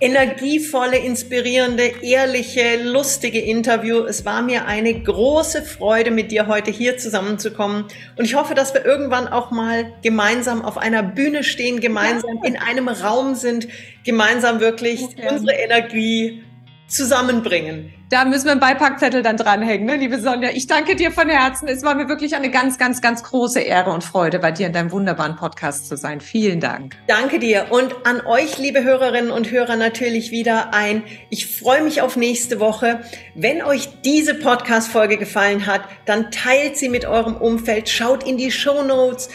energievolle, 0.00 0.96
inspirierende, 0.96 1.82
ehrliche, 2.02 2.82
lustige 2.82 3.38
Interview. 3.38 4.04
Es 4.04 4.24
war 4.24 4.40
mir 4.40 4.66
eine 4.66 4.94
große 4.94 5.62
Freude, 5.62 6.10
mit 6.10 6.32
dir 6.32 6.46
heute 6.46 6.70
hier 6.70 6.96
zusammenzukommen. 6.96 7.84
Und 8.16 8.24
ich 8.24 8.34
hoffe, 8.34 8.54
dass 8.54 8.72
wir 8.72 8.84
irgendwann 8.84 9.28
auch 9.28 9.50
mal 9.50 9.92
gemeinsam 10.02 10.62
auf 10.62 10.78
einer 10.78 11.02
Bühne 11.02 11.44
stehen, 11.44 11.80
gemeinsam 11.80 12.40
in 12.44 12.56
einem 12.56 12.88
Raum 12.88 13.34
sind, 13.34 13.68
gemeinsam 14.04 14.60
wirklich 14.60 15.02
okay. 15.02 15.28
unsere 15.30 15.52
Energie 15.52 16.42
zusammenbringen. 16.90 17.94
Da 18.10 18.24
müssen 18.24 18.46
wir 18.46 18.50
einen 18.52 18.60
Beipackzettel 18.60 19.22
dann 19.22 19.36
dranhängen, 19.36 19.86
ne, 19.86 19.94
liebe 19.94 20.20
Sonja. 20.20 20.50
Ich 20.52 20.66
danke 20.66 20.96
dir 20.96 21.12
von 21.12 21.28
Herzen. 21.28 21.68
Es 21.68 21.84
war 21.84 21.94
mir 21.94 22.08
wirklich 22.08 22.34
eine 22.34 22.50
ganz, 22.50 22.76
ganz, 22.76 23.00
ganz 23.00 23.22
große 23.22 23.60
Ehre 23.60 23.92
und 23.92 24.02
Freude, 24.02 24.40
bei 24.40 24.50
dir 24.50 24.66
in 24.66 24.72
deinem 24.72 24.90
wunderbaren 24.90 25.36
Podcast 25.36 25.86
zu 25.86 25.96
sein. 25.96 26.20
Vielen 26.20 26.58
Dank. 26.58 26.96
Danke 27.06 27.38
dir. 27.38 27.66
Und 27.70 27.94
an 28.04 28.26
euch, 28.26 28.58
liebe 28.58 28.82
Hörerinnen 28.82 29.30
und 29.30 29.52
Hörer, 29.52 29.76
natürlich 29.76 30.32
wieder 30.32 30.74
ein. 30.74 31.04
Ich 31.30 31.46
freue 31.56 31.84
mich 31.84 32.02
auf 32.02 32.16
nächste 32.16 32.58
Woche. 32.58 33.02
Wenn 33.36 33.62
euch 33.62 33.88
diese 34.04 34.34
Podcast-Folge 34.34 35.16
gefallen 35.16 35.66
hat, 35.66 35.82
dann 36.04 36.32
teilt 36.32 36.78
sie 36.78 36.88
mit 36.88 37.04
eurem 37.04 37.36
Umfeld, 37.36 37.88
schaut 37.88 38.24
in 38.24 38.36
die 38.36 38.50
Show 38.50 38.82
Notes, 38.82 39.30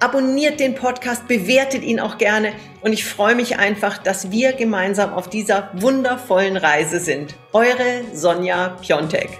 abonniert 0.00 0.60
den 0.60 0.74
Podcast, 0.74 1.28
bewertet 1.28 1.82
ihn 1.82 2.00
auch 2.00 2.18
gerne. 2.18 2.52
Und 2.80 2.92
ich 2.92 3.04
freue 3.04 3.34
mich 3.34 3.58
einfach, 3.58 3.98
dass 3.98 4.30
wir 4.30 4.52
gemeinsam 4.52 5.12
auf 5.12 5.28
dieser 5.28 5.70
wundervollen 5.74 6.56
Reise 6.56 7.00
sind. 7.00 7.34
Eure 7.52 8.04
Sonja 8.14 8.76
Piontek. 8.80 9.38